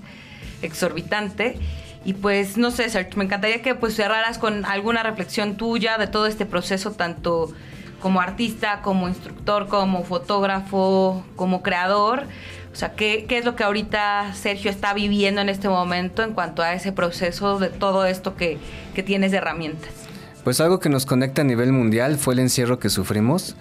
exorbitante. 0.62 1.58
Y 2.04 2.14
pues, 2.14 2.56
no 2.56 2.70
sé, 2.70 2.88
Sergio, 2.88 3.16
me 3.16 3.24
encantaría 3.24 3.62
que 3.62 3.74
pues 3.74 3.94
cerraras 3.94 4.38
con 4.38 4.64
alguna 4.64 5.02
reflexión 5.02 5.56
tuya 5.56 5.98
de 5.98 6.06
todo 6.06 6.26
este 6.26 6.46
proceso, 6.46 6.92
tanto 6.92 7.52
como 8.00 8.20
artista, 8.20 8.80
como 8.82 9.08
instructor, 9.08 9.68
como 9.68 10.04
fotógrafo, 10.04 11.24
como 11.36 11.62
creador. 11.62 12.24
O 12.72 12.76
sea, 12.76 12.94
¿qué, 12.94 13.26
¿qué, 13.28 13.38
es 13.38 13.44
lo 13.44 13.54
que 13.54 13.64
ahorita 13.64 14.34
Sergio 14.34 14.70
está 14.70 14.94
viviendo 14.94 15.40
en 15.40 15.48
este 15.48 15.68
momento 15.68 16.22
en 16.22 16.32
cuanto 16.32 16.62
a 16.62 16.74
ese 16.74 16.90
proceso 16.90 17.58
de 17.58 17.68
todo 17.68 18.06
esto 18.06 18.34
que, 18.34 18.58
que 18.94 19.02
tienes 19.02 19.30
de 19.30 19.36
herramientas? 19.38 20.01
Pues 20.44 20.60
algo 20.60 20.80
que 20.80 20.88
nos 20.88 21.06
conecta 21.06 21.42
a 21.42 21.44
nivel 21.44 21.72
mundial 21.72 22.16
fue 22.16 22.34
el 22.34 22.40
encierro 22.40 22.78
que 22.78 22.90
sufrimos 22.90 23.54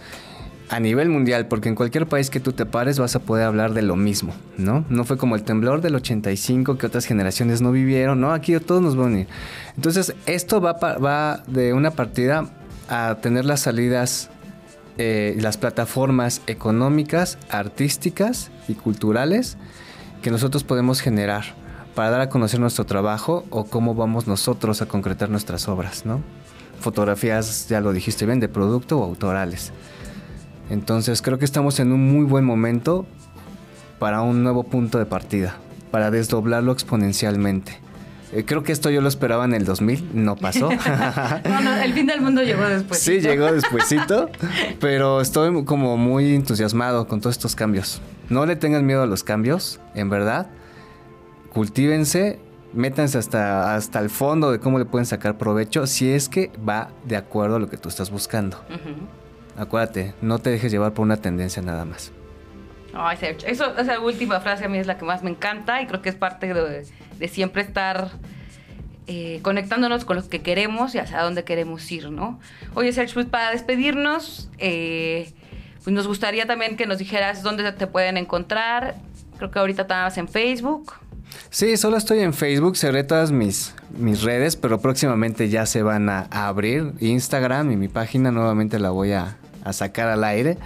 a 0.72 0.80
nivel 0.80 1.10
mundial, 1.10 1.48
porque 1.48 1.67
en 1.67 1.76
cualquier 1.76 2.08
país 2.08 2.30
que 2.30 2.39
tú 2.39 2.54
te 2.54 2.65
pares 2.65 2.98
vas 2.98 3.17
a 3.17 3.20
poder 3.20 3.46
hablar 3.46 3.74
de 3.74 3.82
lo 3.82 3.98
mismo, 3.98 4.34
¿no? 4.58 4.86
No 4.88 5.04
fue 5.04 5.17
como 5.17 5.36
el 5.36 5.44
temblor 5.44 5.82
del 5.82 5.96
85 5.96 6.78
que 6.78 6.86
otras 6.86 7.06
generaciones 7.06 7.62
no 7.62 7.74
vivieron, 7.74 8.22
¿no? 8.22 8.32
Aquí 8.32 8.58
todos 8.60 8.82
nos 8.82 8.96
van 8.96 9.08
a 9.08 9.10
unir. 9.10 9.28
Entonces, 9.76 10.15
esto 10.28 10.62
va, 10.62 11.44
de 11.46 11.74
una 11.74 11.91
partida 11.91 12.48
a 12.88 13.17
tener 13.22 13.44
las 13.44 13.60
salidas, 13.60 14.30
eh, 14.98 15.36
las 15.41 15.58
plataformas 15.58 16.41
económicas, 16.48 17.38
artísticas 17.50 18.50
y 18.70 18.76
culturales 18.76 19.58
que 20.22 20.32
nosotros 20.32 20.63
podemos 20.63 21.02
generar 21.02 21.44
para 21.96 22.12
dar 22.12 22.22
a 22.22 22.30
conocer 22.30 22.62
nuestro 22.62 22.86
trabajo 22.86 23.44
o 23.50 23.65
cómo 23.65 23.94
vamos 23.94 24.26
nosotros 24.26 24.82
a 24.82 24.86
concretar 24.86 25.30
nuestras 25.30 25.67
obras, 25.67 26.06
¿no? 26.06 26.22
Fotografías, 26.82 27.67
ya 27.70 27.80
lo 27.80 27.94
dijiste 27.94 28.26
bien, 28.26 28.39
de 28.39 28.50
producto 28.50 29.00
o 29.00 29.04
autorales. 29.04 29.72
Entonces 30.70 31.22
creo 31.22 31.38
que 31.38 31.46
estamos 31.46 31.80
en 31.80 31.91
un 31.91 32.12
muy 32.12 32.26
buen 32.26 32.44
momento 32.44 33.06
para 34.00 34.22
un 34.22 34.44
nuevo 34.44 34.63
punto 34.63 34.98
de 34.98 35.06
partida, 35.06 35.56
para 35.91 36.12
desdoblarlo 36.12 36.72
exponencialmente. 36.72 37.80
Eh, 38.34 38.46
creo 38.46 38.63
que 38.63 38.72
esto 38.72 38.89
yo 38.89 39.02
lo 39.02 39.10
esperaba 39.10 39.44
en 39.44 39.54
el 39.54 39.65
2000, 39.65 40.12
no 40.13 40.38
pasó. 40.38 40.70
no, 41.50 41.62
no, 41.62 41.76
el 41.76 41.94
fin 41.94 42.08
del 42.08 42.22
mundo 42.22 42.41
llegó 42.41 42.63
después. 42.63 43.00
Sí, 43.00 43.20
llegó 43.20 43.52
despuesito, 43.52 44.30
pero 44.80 45.20
estoy 45.20 45.65
como 45.65 45.98
muy 45.98 46.34
entusiasmado 46.34 47.08
con 47.08 47.20
todos 47.20 47.36
estos 47.36 47.56
cambios. 47.56 48.02
No 48.30 48.46
le 48.46 48.56
tengan 48.56 48.86
miedo 48.86 49.04
a 49.04 49.06
los 49.06 49.24
cambios, 49.24 49.82
en 49.94 50.10
verdad. 50.10 50.48
Cultívense, 51.54 52.39
métanse 52.73 53.17
hasta, 53.17 53.75
hasta 53.75 53.99
el 53.99 54.10
fondo 54.10 54.51
de 54.51 54.60
cómo 54.60 54.79
le 54.79 54.86
pueden 54.86 55.05
sacar 55.05 55.38
provecho 55.38 55.88
si 55.88 56.12
es 56.12 56.29
que 56.29 56.51
va 56.67 56.89
de 57.05 57.17
acuerdo 57.17 57.57
a 57.57 57.60
lo 57.60 57.69
que 57.69 57.77
tú 57.77 57.89
estás 57.89 58.10
buscando. 58.12 58.63
Acuérdate, 59.57 60.13
no 60.21 60.39
te 60.39 60.49
dejes 60.49 60.71
llevar 60.71 60.93
por 60.93 61.03
una 61.03 61.17
tendencia 61.17 61.62
nada 61.62 61.86
más. 61.86 62.12
Ay, 62.93 63.17
Eso, 63.45 63.77
esa 63.77 63.99
última 63.99 64.39
frase 64.41 64.65
a 64.65 64.69
mí 64.69 64.77
es 64.77 64.88
la 64.88 64.97
que 64.97 65.05
más 65.05 65.23
me 65.23 65.29
encanta 65.29 65.81
y 65.81 65.88
creo 65.88 66.01
que 66.01 66.10
es 66.10 66.15
parte 66.15 66.53
de, 66.53 66.86
de 67.19 67.27
siempre 67.27 67.62
estar 67.62 68.12
eh, 69.07 69.39
conectándonos 69.41 70.05
con 70.05 70.15
lo 70.15 70.29
que 70.29 70.41
queremos 70.41 70.93
y 70.95 70.99
hacia 70.99 71.21
dónde 71.21 71.43
queremos 71.43 71.91
ir, 71.91 72.12
¿no? 72.12 72.39
Oye, 72.75 72.93
Sergio, 72.93 73.15
pues 73.15 73.25
para 73.25 73.51
despedirnos, 73.51 74.49
eh, 74.57 75.31
pues 75.84 75.93
nos 75.93 76.07
gustaría 76.07 76.45
también 76.45 76.77
que 76.77 76.86
nos 76.86 76.97
dijeras 76.97 77.43
dónde 77.43 77.69
te 77.71 77.88
pueden 77.88 78.17
encontrar. 78.17 78.95
Creo 79.38 79.51
que 79.51 79.60
ahorita 79.60 79.81
estás 79.81 80.17
en 80.17 80.27
Facebook. 80.27 80.93
Sí, 81.51 81.75
solo 81.75 81.97
estoy 81.97 82.19
en 82.19 82.33
Facebook, 82.33 82.77
cerré 82.77 83.03
todas 83.03 83.31
mis, 83.31 83.75
mis 83.97 84.23
redes, 84.23 84.55
pero 84.55 84.79
próximamente 84.79 85.49
ya 85.49 85.65
se 85.65 85.83
van 85.83 86.07
a, 86.07 86.21
abrir 86.31 86.93
Instagram 87.01 87.73
y 87.73 87.75
mi 87.75 87.89
página 87.89 88.31
nuevamente 88.31 88.79
la 88.79 88.91
voy 88.91 89.11
a, 89.11 89.37
a, 89.65 89.73
sacar 89.73 90.07
al 90.07 90.23
aire 90.23 90.57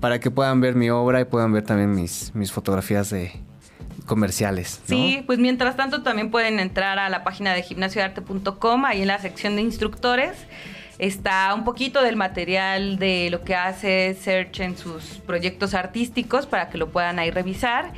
para 0.00 0.18
que 0.18 0.32
puedan 0.32 0.60
ver 0.60 0.74
mi 0.74 0.90
obra 0.90 1.20
y 1.20 1.24
puedan 1.26 1.52
ver 1.52 1.62
también 1.62 1.94
mis, 1.94 2.34
mis 2.34 2.50
fotografías 2.50 3.08
de, 3.08 3.30
comerciales. 4.04 4.80
Sí, 4.86 5.22
pues 5.26 5.38
mientras 5.38 5.76
tanto 5.76 6.02
también 6.02 6.32
pueden 6.32 6.58
entrar 6.58 6.98
a 6.98 7.08
la 7.08 7.22
página 7.22 7.54
de 7.54 7.62
gimnasiodearte.com, 7.62 8.84
ahí 8.84 9.02
en 9.02 9.08
la 9.08 9.20
sección 9.20 9.54
de 9.54 9.62
instructores 9.62 10.36
está 10.98 11.54
un 11.54 11.64
poquito 11.64 12.02
del 12.02 12.16
material 12.16 12.98
de 12.98 13.28
lo 13.30 13.44
que 13.44 13.54
hace 13.54 14.16
Search 14.20 14.60
en 14.60 14.76
sus 14.76 15.04
proyectos 15.26 15.74
artísticos 15.74 16.46
para 16.46 16.68
que 16.68 16.78
lo 16.78 16.88
puedan 16.88 17.20
ahí 17.20 17.30
revisar. 17.30 17.92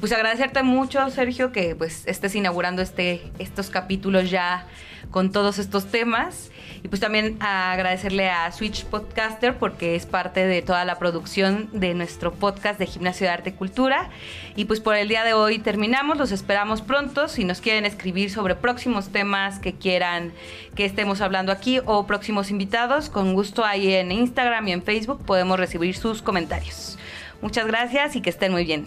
Pues 0.00 0.12
agradecerte 0.12 0.62
mucho, 0.62 1.08
Sergio, 1.10 1.52
que 1.52 1.74
pues 1.74 2.06
estés 2.06 2.34
inaugurando 2.34 2.82
este, 2.82 3.22
estos 3.38 3.70
capítulos 3.70 4.30
ya 4.30 4.66
con 5.10 5.32
todos 5.32 5.58
estos 5.58 5.86
temas. 5.90 6.50
Y 6.82 6.88
pues 6.88 7.00
también 7.00 7.38
agradecerle 7.40 8.28
a 8.28 8.52
Switch 8.52 8.84
Podcaster 8.84 9.56
porque 9.56 9.96
es 9.96 10.04
parte 10.04 10.46
de 10.46 10.62
toda 10.62 10.84
la 10.84 10.98
producción 10.98 11.70
de 11.72 11.94
nuestro 11.94 12.32
podcast 12.32 12.78
de 12.78 12.86
Gimnasio 12.86 13.26
de 13.26 13.32
Arte 13.32 13.50
y 13.50 13.52
Cultura. 13.54 14.10
Y 14.54 14.66
pues 14.66 14.80
por 14.80 14.94
el 14.96 15.08
día 15.08 15.24
de 15.24 15.32
hoy 15.32 15.58
terminamos, 15.58 16.18
los 16.18 16.30
esperamos 16.30 16.82
pronto. 16.82 17.28
Si 17.28 17.44
nos 17.44 17.62
quieren 17.62 17.86
escribir 17.86 18.30
sobre 18.30 18.54
próximos 18.54 19.08
temas 19.08 19.58
que 19.58 19.72
quieran 19.72 20.32
que 20.74 20.84
estemos 20.84 21.22
hablando 21.22 21.50
aquí 21.52 21.80
o 21.86 22.06
próximos 22.06 22.50
invitados, 22.50 23.08
con 23.08 23.32
gusto 23.32 23.64
ahí 23.64 23.94
en 23.94 24.12
Instagram 24.12 24.68
y 24.68 24.72
en 24.72 24.82
Facebook 24.82 25.24
podemos 25.24 25.58
recibir 25.58 25.96
sus 25.96 26.20
comentarios. 26.20 26.98
Muchas 27.40 27.66
gracias 27.66 28.14
y 28.16 28.20
que 28.20 28.30
estén 28.30 28.52
muy 28.52 28.64
bien. 28.64 28.86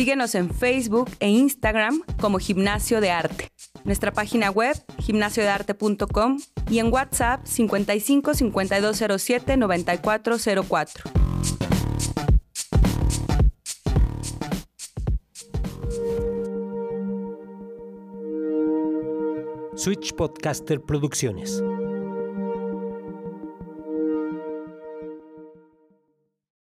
Síguenos 0.00 0.34
en 0.34 0.48
Facebook 0.48 1.10
e 1.20 1.28
Instagram 1.28 2.00
como 2.22 2.38
Gimnasio 2.38 3.02
de 3.02 3.10
Arte. 3.10 3.50
Nuestra 3.84 4.10
página 4.12 4.50
web, 4.50 4.74
gimnasiodearte.com 4.98 6.38
y 6.70 6.78
en 6.78 6.90
WhatsApp 6.90 7.44
55 7.44 8.32
5207 8.32 9.58
9404. 9.58 11.04
Switch 19.76 20.14
Podcaster 20.14 20.80
Producciones. 20.80 21.62